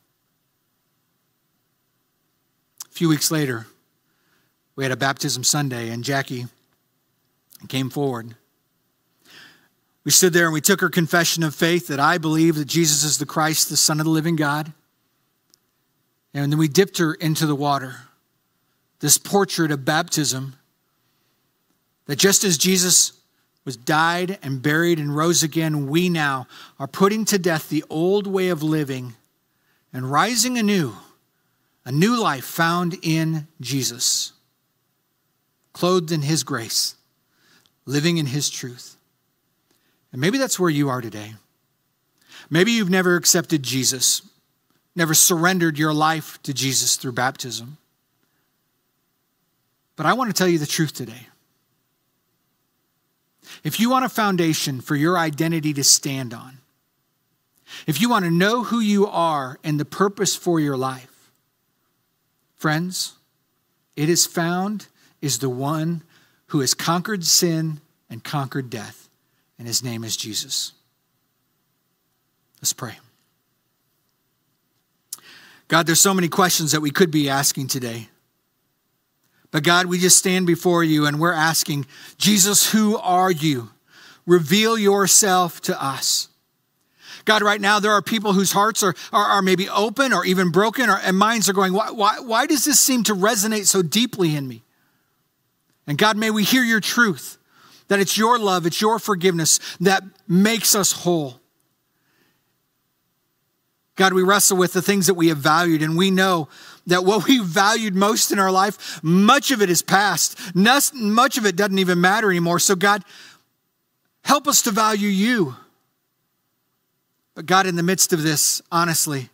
A 2.84 2.90
few 2.90 3.08
weeks 3.08 3.30
later, 3.30 3.66
we 4.76 4.84
had 4.84 4.92
a 4.92 4.96
baptism 4.96 5.44
Sunday, 5.44 5.88
and 5.88 6.04
Jackie 6.04 6.46
came 7.68 7.90
forward. 7.90 8.34
We 10.04 10.10
stood 10.10 10.32
there 10.32 10.46
and 10.46 10.52
we 10.52 10.60
took 10.60 10.80
her 10.80 10.88
confession 10.88 11.42
of 11.42 11.54
faith 11.54 11.86
that 11.86 12.00
I 12.00 12.18
believe 12.18 12.56
that 12.56 12.64
Jesus 12.66 13.04
is 13.04 13.18
the 13.18 13.26
Christ, 13.26 13.68
the 13.68 13.76
Son 13.76 14.00
of 14.00 14.04
the 14.04 14.10
living 14.10 14.36
God. 14.36 14.72
And 16.34 16.50
then 16.50 16.58
we 16.58 16.66
dipped 16.66 16.98
her 16.98 17.14
into 17.14 17.46
the 17.46 17.54
water 17.54 17.96
this 19.02 19.18
portrait 19.18 19.72
of 19.72 19.84
baptism 19.84 20.54
that 22.06 22.16
just 22.16 22.44
as 22.44 22.58
Jesus 22.58 23.12
was 23.64 23.76
died 23.76 24.38
and 24.42 24.62
buried 24.62 24.98
and 24.98 25.14
rose 25.14 25.42
again, 25.42 25.86
we 25.86 26.08
now 26.08 26.46
are 26.78 26.88
putting 26.88 27.24
to 27.26 27.38
death 27.38 27.68
the 27.68 27.84
old 27.88 28.26
way 28.26 28.48
of 28.48 28.62
living 28.62 29.14
and 29.92 30.10
rising 30.10 30.58
anew, 30.58 30.94
a 31.84 31.92
new 31.92 32.20
life 32.20 32.44
found 32.44 32.96
in 33.02 33.46
Jesus, 33.60 34.32
clothed 35.72 36.10
in 36.10 36.22
his 36.22 36.42
grace, 36.42 36.96
living 37.86 38.16
in 38.16 38.26
his 38.26 38.50
truth. 38.50 38.96
And 40.10 40.20
maybe 40.20 40.38
that's 40.38 40.58
where 40.58 40.70
you 40.70 40.88
are 40.88 41.00
today. 41.00 41.34
Maybe 42.50 42.72
you've 42.72 42.90
never 42.90 43.16
accepted 43.16 43.62
Jesus, 43.62 44.22
never 44.96 45.14
surrendered 45.14 45.78
your 45.78 45.94
life 45.94 46.42
to 46.42 46.52
Jesus 46.52 46.96
through 46.96 47.12
baptism. 47.12 47.78
But 49.96 50.06
I 50.06 50.14
want 50.14 50.30
to 50.30 50.34
tell 50.34 50.48
you 50.48 50.58
the 50.58 50.66
truth 50.66 50.92
today. 50.92 51.28
If 53.64 53.78
you 53.78 53.90
want 53.90 54.04
a 54.04 54.08
foundation 54.08 54.80
for 54.80 54.96
your 54.96 55.16
identity 55.16 55.72
to 55.74 55.84
stand 55.84 56.34
on, 56.34 56.58
if 57.86 58.00
you 58.00 58.08
want 58.08 58.24
to 58.24 58.30
know 58.30 58.64
who 58.64 58.80
you 58.80 59.06
are 59.06 59.58
and 59.62 59.78
the 59.78 59.84
purpose 59.84 60.36
for 60.36 60.60
your 60.60 60.76
life, 60.76 61.30
friends, 62.56 63.14
it 63.96 64.08
is 64.08 64.26
found 64.26 64.86
is 65.20 65.38
the 65.38 65.48
one 65.48 66.02
who 66.48 66.60
has 66.60 66.74
conquered 66.74 67.24
sin 67.24 67.80
and 68.10 68.22
conquered 68.22 68.68
death, 68.68 69.08
and 69.58 69.66
his 69.66 69.82
name 69.82 70.04
is 70.04 70.16
Jesus. 70.16 70.72
Let's 72.60 72.72
pray. 72.72 72.98
God, 75.68 75.86
there's 75.86 76.00
so 76.00 76.12
many 76.12 76.28
questions 76.28 76.72
that 76.72 76.80
we 76.80 76.90
could 76.90 77.10
be 77.10 77.30
asking 77.30 77.68
today. 77.68 78.08
But 79.52 79.62
God, 79.62 79.86
we 79.86 79.98
just 79.98 80.18
stand 80.18 80.46
before 80.46 80.82
you 80.82 81.06
and 81.06 81.20
we're 81.20 81.32
asking, 81.32 81.86
Jesus, 82.16 82.72
who 82.72 82.96
are 82.96 83.30
you? 83.30 83.70
Reveal 84.26 84.78
yourself 84.78 85.60
to 85.62 85.80
us. 85.84 86.28
God, 87.24 87.42
right 87.42 87.60
now 87.60 87.78
there 87.78 87.92
are 87.92 88.02
people 88.02 88.32
whose 88.32 88.52
hearts 88.52 88.82
are, 88.82 88.94
are, 89.12 89.24
are 89.24 89.42
maybe 89.42 89.68
open 89.68 90.12
or 90.12 90.24
even 90.24 90.50
broken, 90.50 90.90
or, 90.90 90.98
and 91.04 91.16
minds 91.16 91.48
are 91.48 91.52
going, 91.52 91.72
why, 91.72 91.90
why, 91.90 92.18
why 92.18 92.46
does 92.46 92.64
this 92.64 92.80
seem 92.80 93.04
to 93.04 93.14
resonate 93.14 93.66
so 93.66 93.82
deeply 93.82 94.34
in 94.34 94.48
me? 94.48 94.62
And 95.86 95.98
God, 95.98 96.16
may 96.16 96.30
we 96.30 96.44
hear 96.44 96.64
your 96.64 96.80
truth 96.80 97.38
that 97.88 98.00
it's 98.00 98.16
your 98.16 98.38
love, 98.38 98.64
it's 98.66 98.80
your 98.80 98.98
forgiveness 98.98 99.60
that 99.80 100.02
makes 100.26 100.74
us 100.74 100.92
whole. 100.92 101.40
God, 103.96 104.14
we 104.14 104.22
wrestle 104.22 104.56
with 104.56 104.72
the 104.72 104.82
things 104.82 105.06
that 105.06 105.14
we 105.14 105.28
have 105.28 105.38
valued, 105.38 105.82
and 105.82 105.96
we 105.96 106.10
know 106.10 106.48
that 106.86 107.04
what 107.04 107.26
we 107.26 107.38
valued 107.38 107.94
most 107.94 108.32
in 108.32 108.38
our 108.38 108.50
life, 108.50 109.02
much 109.02 109.50
of 109.50 109.62
it 109.62 109.70
is 109.70 109.82
past. 109.82 110.38
Much 110.54 111.38
of 111.38 111.46
it 111.46 111.56
doesn't 111.56 111.78
even 111.78 112.00
matter 112.00 112.30
anymore. 112.30 112.58
So, 112.58 112.74
God, 112.74 113.04
help 114.24 114.48
us 114.48 114.62
to 114.62 114.70
value 114.70 115.08
you. 115.08 115.56
But, 117.34 117.46
God, 117.46 117.66
in 117.66 117.76
the 117.76 117.82
midst 117.82 118.12
of 118.12 118.22
this, 118.22 118.60
honestly, 118.70 119.30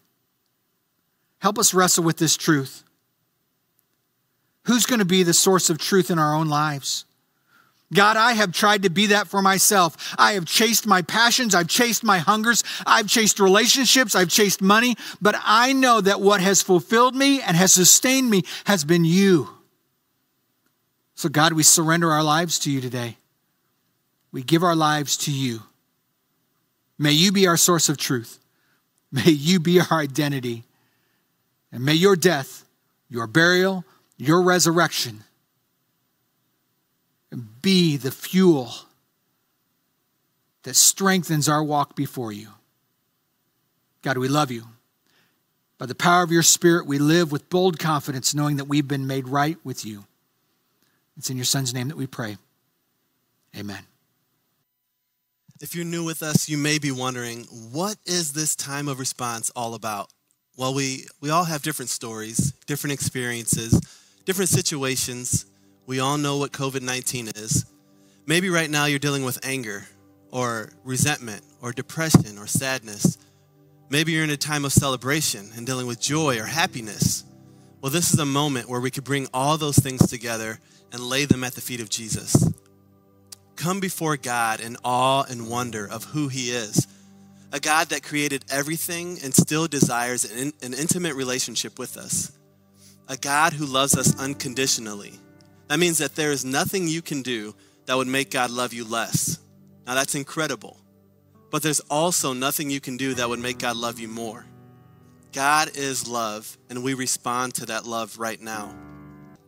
help 1.38 1.58
us 1.58 1.74
wrestle 1.74 2.04
with 2.04 2.18
this 2.18 2.36
truth. 2.36 2.84
Who's 4.64 4.86
going 4.86 4.98
to 4.98 5.06
be 5.06 5.22
the 5.22 5.34
source 5.34 5.70
of 5.70 5.78
truth 5.78 6.10
in 6.10 6.18
our 6.18 6.34
own 6.34 6.48
lives? 6.48 7.06
God, 7.92 8.18
I 8.18 8.34
have 8.34 8.52
tried 8.52 8.82
to 8.82 8.90
be 8.90 9.06
that 9.06 9.28
for 9.28 9.40
myself. 9.40 10.14
I 10.18 10.32
have 10.32 10.44
chased 10.44 10.86
my 10.86 11.00
passions. 11.00 11.54
I've 11.54 11.68
chased 11.68 12.04
my 12.04 12.18
hungers. 12.18 12.62
I've 12.86 13.08
chased 13.08 13.40
relationships. 13.40 14.14
I've 14.14 14.28
chased 14.28 14.60
money. 14.60 14.96
But 15.22 15.36
I 15.42 15.72
know 15.72 16.00
that 16.02 16.20
what 16.20 16.42
has 16.42 16.60
fulfilled 16.60 17.14
me 17.14 17.40
and 17.40 17.56
has 17.56 17.72
sustained 17.72 18.28
me 18.28 18.42
has 18.66 18.84
been 18.84 19.06
you. 19.06 19.48
So, 21.14 21.28
God, 21.28 21.54
we 21.54 21.62
surrender 21.62 22.12
our 22.12 22.22
lives 22.22 22.58
to 22.60 22.70
you 22.70 22.80
today. 22.80 23.16
We 24.32 24.42
give 24.42 24.62
our 24.62 24.76
lives 24.76 25.16
to 25.18 25.32
you. 25.32 25.62
May 26.98 27.12
you 27.12 27.32
be 27.32 27.46
our 27.46 27.56
source 27.56 27.88
of 27.88 27.96
truth. 27.96 28.38
May 29.10 29.30
you 29.30 29.60
be 29.60 29.80
our 29.80 29.98
identity. 29.98 30.64
And 31.72 31.84
may 31.84 31.94
your 31.94 32.16
death, 32.16 32.66
your 33.08 33.26
burial, 33.26 33.84
your 34.18 34.42
resurrection, 34.42 35.24
and 37.30 37.62
be 37.62 37.96
the 37.96 38.10
fuel 38.10 38.72
that 40.62 40.74
strengthens 40.74 41.48
our 41.48 41.62
walk 41.62 41.96
before 41.96 42.32
you. 42.32 42.48
God, 44.02 44.18
we 44.18 44.28
love 44.28 44.50
you. 44.50 44.64
By 45.78 45.86
the 45.86 45.94
power 45.94 46.22
of 46.22 46.32
your 46.32 46.42
Spirit, 46.42 46.86
we 46.86 46.98
live 46.98 47.30
with 47.30 47.48
bold 47.50 47.78
confidence, 47.78 48.34
knowing 48.34 48.56
that 48.56 48.64
we've 48.64 48.88
been 48.88 49.06
made 49.06 49.28
right 49.28 49.56
with 49.64 49.84
you. 49.84 50.04
It's 51.16 51.30
in 51.30 51.36
your 51.36 51.44
Son's 51.44 51.72
name 51.72 51.88
that 51.88 51.96
we 51.96 52.06
pray. 52.06 52.36
Amen. 53.56 53.82
If 55.60 55.74
you're 55.74 55.84
new 55.84 56.04
with 56.04 56.22
us, 56.22 56.48
you 56.48 56.56
may 56.58 56.78
be 56.78 56.90
wondering, 56.90 57.44
what 57.72 57.96
is 58.06 58.32
this 58.32 58.54
time 58.54 58.88
of 58.88 58.98
response 58.98 59.50
all 59.56 59.74
about? 59.74 60.10
Well, 60.56 60.74
we, 60.74 61.06
we 61.20 61.30
all 61.30 61.44
have 61.44 61.62
different 61.62 61.88
stories, 61.88 62.52
different 62.66 62.92
experiences, 62.92 63.80
different 64.24 64.50
situations 64.50 65.46
we 65.88 66.00
all 66.00 66.18
know 66.18 66.36
what 66.36 66.52
COVID 66.52 66.82
19 66.82 67.28
is. 67.28 67.64
Maybe 68.26 68.50
right 68.50 68.68
now 68.68 68.84
you're 68.84 68.98
dealing 68.98 69.24
with 69.24 69.38
anger 69.42 69.86
or 70.30 70.70
resentment 70.84 71.42
or 71.62 71.72
depression 71.72 72.36
or 72.36 72.46
sadness. 72.46 73.16
Maybe 73.88 74.12
you're 74.12 74.22
in 74.22 74.28
a 74.28 74.36
time 74.36 74.66
of 74.66 74.72
celebration 74.74 75.48
and 75.56 75.66
dealing 75.66 75.86
with 75.86 75.98
joy 75.98 76.38
or 76.38 76.44
happiness. 76.44 77.24
Well, 77.80 77.90
this 77.90 78.12
is 78.12 78.20
a 78.20 78.26
moment 78.26 78.68
where 78.68 78.82
we 78.82 78.90
could 78.90 79.04
bring 79.04 79.28
all 79.32 79.56
those 79.56 79.78
things 79.78 80.06
together 80.10 80.60
and 80.92 81.00
lay 81.00 81.24
them 81.24 81.42
at 81.42 81.54
the 81.54 81.62
feet 81.62 81.80
of 81.80 81.88
Jesus. 81.88 82.52
Come 83.56 83.80
before 83.80 84.18
God 84.18 84.60
in 84.60 84.76
awe 84.84 85.24
and 85.26 85.48
wonder 85.48 85.88
of 85.90 86.04
who 86.04 86.28
He 86.28 86.50
is 86.50 86.86
a 87.50 87.60
God 87.60 87.88
that 87.88 88.02
created 88.02 88.44
everything 88.50 89.18
and 89.24 89.34
still 89.34 89.66
desires 89.66 90.30
an, 90.30 90.52
an 90.60 90.74
intimate 90.74 91.14
relationship 91.14 91.78
with 91.78 91.96
us, 91.96 92.30
a 93.08 93.16
God 93.16 93.54
who 93.54 93.64
loves 93.64 93.96
us 93.96 94.20
unconditionally 94.20 95.18
that 95.68 95.78
means 95.78 95.98
that 95.98 96.16
there 96.16 96.32
is 96.32 96.44
nothing 96.44 96.88
you 96.88 97.02
can 97.02 97.22
do 97.22 97.54
that 97.86 97.96
would 97.96 98.08
make 98.08 98.30
God 98.30 98.50
love 98.50 98.72
you 98.72 98.84
less. 98.84 99.38
Now, 99.86 99.94
that's 99.94 100.14
incredible. 100.14 100.78
But 101.50 101.62
there's 101.62 101.80
also 101.80 102.32
nothing 102.32 102.70
you 102.70 102.80
can 102.80 102.96
do 102.96 103.14
that 103.14 103.28
would 103.28 103.38
make 103.38 103.58
God 103.58 103.76
love 103.76 103.98
you 103.98 104.08
more. 104.08 104.44
God 105.32 105.76
is 105.76 106.08
love, 106.08 106.56
and 106.68 106.82
we 106.82 106.94
respond 106.94 107.54
to 107.54 107.66
that 107.66 107.86
love 107.86 108.18
right 108.18 108.40
now. 108.40 108.74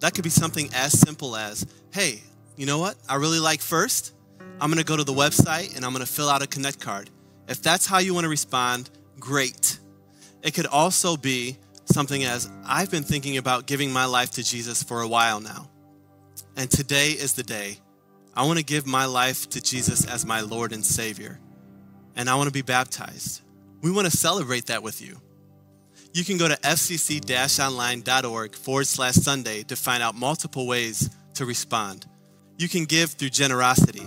That 0.00 0.14
could 0.14 0.24
be 0.24 0.30
something 0.30 0.70
as 0.74 0.98
simple 0.98 1.36
as 1.36 1.66
hey, 1.92 2.22
you 2.56 2.66
know 2.66 2.78
what? 2.78 2.96
I 3.08 3.16
really 3.16 3.40
like 3.40 3.60
First. 3.60 4.14
I'm 4.60 4.70
going 4.70 4.78
to 4.78 4.84
go 4.84 4.96
to 4.96 5.04
the 5.04 5.12
website 5.12 5.74
and 5.74 5.84
I'm 5.84 5.92
going 5.92 6.04
to 6.04 6.10
fill 6.10 6.28
out 6.28 6.42
a 6.42 6.46
Connect 6.46 6.80
card. 6.80 7.08
If 7.48 7.62
that's 7.62 7.86
how 7.86 7.98
you 7.98 8.12
want 8.12 8.24
to 8.24 8.28
respond, 8.28 8.90
great. 9.18 9.78
It 10.42 10.52
could 10.52 10.66
also 10.66 11.16
be 11.16 11.56
something 11.86 12.24
as 12.24 12.50
I've 12.64 12.90
been 12.90 13.02
thinking 13.02 13.38
about 13.38 13.66
giving 13.66 13.90
my 13.90 14.04
life 14.04 14.32
to 14.32 14.42
Jesus 14.42 14.82
for 14.82 15.00
a 15.00 15.08
while 15.08 15.40
now. 15.40 15.70
And 16.60 16.70
today 16.70 17.12
is 17.12 17.32
the 17.32 17.42
day. 17.42 17.78
I 18.34 18.44
want 18.44 18.58
to 18.58 18.64
give 18.64 18.86
my 18.86 19.06
life 19.06 19.48
to 19.48 19.62
Jesus 19.62 20.06
as 20.06 20.26
my 20.26 20.42
Lord 20.42 20.74
and 20.74 20.84
Savior. 20.84 21.40
And 22.16 22.28
I 22.28 22.34
want 22.34 22.48
to 22.48 22.52
be 22.52 22.60
baptized. 22.60 23.40
We 23.80 23.90
want 23.90 24.10
to 24.10 24.14
celebrate 24.14 24.66
that 24.66 24.82
with 24.82 25.00
you. 25.00 25.18
You 26.12 26.22
can 26.22 26.36
go 26.36 26.48
to 26.48 26.56
fcc 26.56 27.64
online.org 27.64 28.54
forward 28.54 28.86
slash 28.86 29.14
Sunday 29.14 29.62
to 29.62 29.74
find 29.74 30.02
out 30.02 30.14
multiple 30.14 30.66
ways 30.66 31.08
to 31.32 31.46
respond. 31.46 32.04
You 32.58 32.68
can 32.68 32.84
give 32.84 33.12
through 33.12 33.30
generosity. 33.30 34.04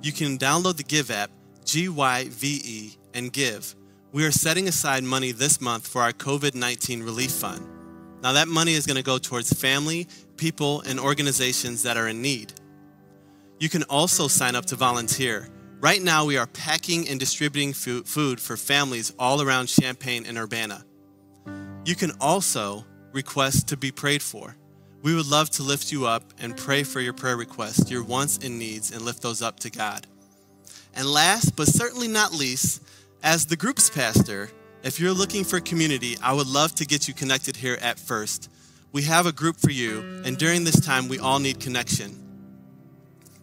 You 0.00 0.12
can 0.12 0.38
download 0.38 0.78
the 0.78 0.82
Give 0.82 1.10
app, 1.10 1.30
G 1.66 1.90
Y 1.90 2.28
V 2.30 2.62
E, 2.64 2.98
and 3.12 3.30
give. 3.30 3.74
We 4.12 4.24
are 4.24 4.32
setting 4.32 4.66
aside 4.66 5.04
money 5.04 5.32
this 5.32 5.60
month 5.60 5.86
for 5.86 6.00
our 6.00 6.12
COVID 6.12 6.54
19 6.54 7.02
relief 7.02 7.32
fund. 7.32 7.66
Now, 8.22 8.32
that 8.32 8.48
money 8.48 8.74
is 8.74 8.86
going 8.86 8.98
to 8.98 9.02
go 9.02 9.18
towards 9.18 9.52
family, 9.52 10.06
people, 10.40 10.80
and 10.80 10.98
organizations 10.98 11.82
that 11.82 11.96
are 11.98 12.08
in 12.08 12.22
need. 12.22 12.54
You 13.60 13.68
can 13.68 13.82
also 13.84 14.26
sign 14.26 14.56
up 14.56 14.64
to 14.66 14.76
volunteer. 14.76 15.48
Right 15.80 16.02
now, 16.02 16.24
we 16.24 16.38
are 16.38 16.46
packing 16.46 17.08
and 17.08 17.20
distributing 17.20 17.74
food 17.74 18.40
for 18.40 18.56
families 18.56 19.12
all 19.18 19.42
around 19.42 19.66
Champaign 19.66 20.24
and 20.26 20.38
Urbana. 20.38 20.84
You 21.84 21.94
can 21.94 22.12
also 22.20 22.86
request 23.12 23.68
to 23.68 23.76
be 23.76 23.92
prayed 23.92 24.22
for. 24.22 24.56
We 25.02 25.14
would 25.14 25.26
love 25.26 25.50
to 25.50 25.62
lift 25.62 25.92
you 25.92 26.06
up 26.06 26.24
and 26.38 26.56
pray 26.56 26.82
for 26.82 27.00
your 27.00 27.12
prayer 27.12 27.36
requests, 27.36 27.90
your 27.90 28.04
wants 28.04 28.38
and 28.38 28.58
needs, 28.58 28.90
and 28.92 29.02
lift 29.02 29.22
those 29.22 29.42
up 29.42 29.60
to 29.60 29.70
God. 29.70 30.06
And 30.94 31.06
last 31.06 31.54
but 31.54 31.68
certainly 31.68 32.08
not 32.08 32.32
least, 32.32 32.82
as 33.22 33.46
the 33.46 33.56
group's 33.56 33.90
pastor, 33.90 34.50
if 34.82 34.98
you're 34.98 35.12
looking 35.12 35.44
for 35.44 35.60
community, 35.60 36.16
I 36.22 36.32
would 36.32 36.46
love 36.46 36.74
to 36.76 36.86
get 36.86 37.08
you 37.08 37.14
connected 37.14 37.56
here 37.56 37.78
at 37.80 37.98
First. 37.98 38.50
We 38.92 39.02
have 39.02 39.26
a 39.26 39.32
group 39.32 39.56
for 39.56 39.70
you, 39.70 40.22
and 40.24 40.36
during 40.36 40.64
this 40.64 40.80
time, 40.80 41.08
we 41.08 41.18
all 41.18 41.38
need 41.38 41.60
connection. 41.60 42.16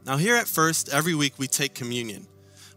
Now, 0.05 0.17
here 0.17 0.35
at 0.35 0.47
First, 0.47 0.89
every 0.89 1.15
week 1.15 1.33
we 1.37 1.47
take 1.47 1.73
communion. 1.73 2.27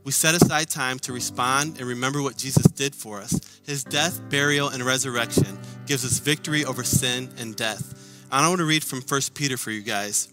We 0.04 0.12
set 0.12 0.34
aside 0.34 0.70
time 0.70 0.98
to 1.00 1.12
respond 1.12 1.78
and 1.78 1.86
remember 1.86 2.22
what 2.22 2.36
Jesus 2.36 2.64
did 2.66 2.94
for 2.94 3.20
us. 3.20 3.38
His 3.66 3.84
death, 3.84 4.20
burial, 4.30 4.68
and 4.68 4.82
resurrection 4.82 5.58
gives 5.86 6.04
us 6.04 6.18
victory 6.18 6.64
over 6.64 6.82
sin 6.84 7.28
and 7.38 7.54
death. 7.54 8.26
I 8.32 8.46
want 8.48 8.60
to 8.60 8.64
read 8.64 8.84
from 8.84 9.02
1 9.02 9.20
Peter 9.34 9.56
for 9.56 9.70
you 9.70 9.82
guys. 9.82 10.32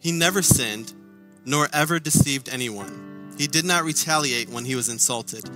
He 0.00 0.12
never 0.12 0.42
sinned, 0.42 0.92
nor 1.44 1.68
ever 1.72 1.98
deceived 1.98 2.48
anyone. 2.48 3.34
He 3.38 3.46
did 3.46 3.64
not 3.64 3.84
retaliate 3.84 4.50
when 4.50 4.64
he 4.64 4.74
was 4.74 4.88
insulted, 4.88 5.48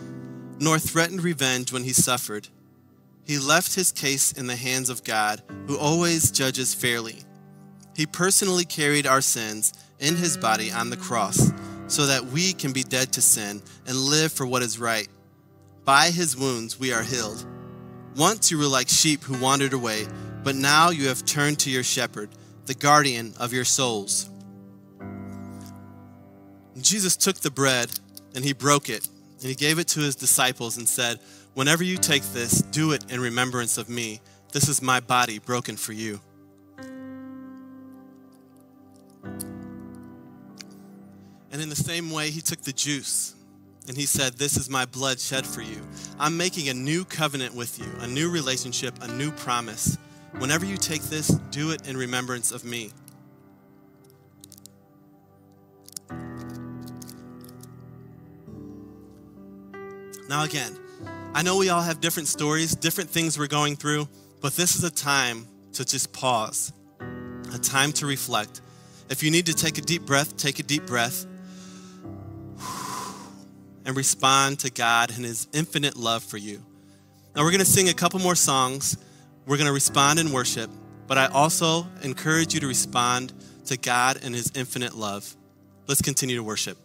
nor 0.60 0.78
threatened 0.78 1.22
revenge 1.22 1.72
when 1.72 1.84
he 1.84 1.92
suffered. 1.92 2.48
He 3.26 3.38
left 3.38 3.74
his 3.74 3.90
case 3.90 4.32
in 4.32 4.46
the 4.46 4.56
hands 4.56 4.90
of 4.90 5.02
God, 5.04 5.42
who 5.66 5.78
always 5.78 6.30
judges 6.30 6.74
fairly. 6.74 7.22
He 7.96 8.06
personally 8.06 8.64
carried 8.64 9.06
our 9.06 9.22
sins 9.22 9.72
in 9.98 10.16
his 10.16 10.36
body 10.36 10.70
on 10.70 10.90
the 10.90 10.96
cross, 10.96 11.52
so 11.86 12.06
that 12.06 12.26
we 12.26 12.52
can 12.52 12.72
be 12.72 12.82
dead 12.82 13.12
to 13.12 13.22
sin 13.22 13.62
and 13.86 13.96
live 13.96 14.32
for 14.32 14.46
what 14.46 14.62
is 14.62 14.78
right. 14.78 15.08
By 15.84 16.10
his 16.10 16.36
wounds 16.36 16.78
we 16.78 16.92
are 16.92 17.02
healed. 17.02 17.46
Once 18.16 18.50
you 18.50 18.58
were 18.58 18.66
like 18.66 18.88
sheep 18.88 19.22
who 19.22 19.40
wandered 19.40 19.72
away, 19.72 20.06
but 20.42 20.54
now 20.54 20.90
you 20.90 21.08
have 21.08 21.24
turned 21.24 21.58
to 21.60 21.70
your 21.70 21.82
shepherd, 21.82 22.30
the 22.66 22.74
guardian 22.74 23.32
of 23.38 23.52
your 23.52 23.64
souls. 23.64 24.28
Jesus 26.80 27.16
took 27.16 27.36
the 27.36 27.50
bread 27.50 27.88
and 28.34 28.44
he 28.44 28.52
broke 28.52 28.88
it, 28.88 29.08
and 29.44 29.50
he 29.50 29.54
gave 29.54 29.78
it 29.78 29.86
to 29.86 30.00
his 30.00 30.16
disciples 30.16 30.78
and 30.78 30.88
said, 30.88 31.20
Whenever 31.52 31.84
you 31.84 31.98
take 31.98 32.22
this, 32.32 32.62
do 32.62 32.92
it 32.92 33.12
in 33.12 33.20
remembrance 33.20 33.76
of 33.76 33.90
me. 33.90 34.22
This 34.52 34.70
is 34.70 34.80
my 34.80 35.00
body 35.00 35.38
broken 35.38 35.76
for 35.76 35.92
you. 35.92 36.18
And 41.52 41.60
in 41.60 41.68
the 41.68 41.76
same 41.76 42.10
way, 42.10 42.30
he 42.30 42.40
took 42.40 42.62
the 42.62 42.72
juice 42.72 43.34
and 43.86 43.98
he 43.98 44.06
said, 44.06 44.32
This 44.38 44.56
is 44.56 44.70
my 44.70 44.86
blood 44.86 45.20
shed 45.20 45.44
for 45.44 45.60
you. 45.60 45.82
I'm 46.18 46.38
making 46.38 46.70
a 46.70 46.74
new 46.74 47.04
covenant 47.04 47.54
with 47.54 47.78
you, 47.78 47.84
a 48.00 48.06
new 48.06 48.30
relationship, 48.30 48.94
a 49.02 49.08
new 49.08 49.30
promise. 49.30 49.98
Whenever 50.38 50.64
you 50.64 50.78
take 50.78 51.02
this, 51.02 51.28
do 51.50 51.70
it 51.72 51.86
in 51.86 51.98
remembrance 51.98 52.50
of 52.50 52.64
me. 52.64 52.92
Now, 60.28 60.44
again, 60.44 60.76
I 61.34 61.42
know 61.42 61.58
we 61.58 61.68
all 61.68 61.82
have 61.82 62.00
different 62.00 62.28
stories, 62.28 62.74
different 62.74 63.10
things 63.10 63.38
we're 63.38 63.46
going 63.46 63.76
through, 63.76 64.08
but 64.40 64.54
this 64.54 64.74
is 64.76 64.84
a 64.84 64.90
time 64.90 65.46
to 65.72 65.84
just 65.84 66.12
pause, 66.12 66.72
a 67.52 67.58
time 67.58 67.92
to 67.94 68.06
reflect. 68.06 68.62
If 69.10 69.22
you 69.22 69.30
need 69.30 69.46
to 69.46 69.54
take 69.54 69.76
a 69.76 69.82
deep 69.82 70.06
breath, 70.06 70.36
take 70.36 70.60
a 70.60 70.62
deep 70.62 70.86
breath 70.86 71.26
and 73.84 73.94
respond 73.96 74.60
to 74.60 74.70
God 74.70 75.10
and 75.14 75.24
His 75.24 75.46
infinite 75.52 75.96
love 75.96 76.22
for 76.22 76.38
you. 76.38 76.64
Now, 77.36 77.42
we're 77.42 77.50
going 77.50 77.58
to 77.58 77.66
sing 77.66 77.90
a 77.90 77.94
couple 77.94 78.20
more 78.20 78.36
songs. 78.36 78.96
We're 79.44 79.56
going 79.58 79.66
to 79.66 79.72
respond 79.72 80.20
in 80.20 80.32
worship, 80.32 80.70
but 81.06 81.18
I 81.18 81.26
also 81.26 81.86
encourage 82.02 82.54
you 82.54 82.60
to 82.60 82.66
respond 82.66 83.34
to 83.66 83.76
God 83.76 84.20
and 84.22 84.34
His 84.34 84.50
infinite 84.54 84.94
love. 84.94 85.36
Let's 85.86 86.00
continue 86.00 86.36
to 86.36 86.42
worship. 86.42 86.78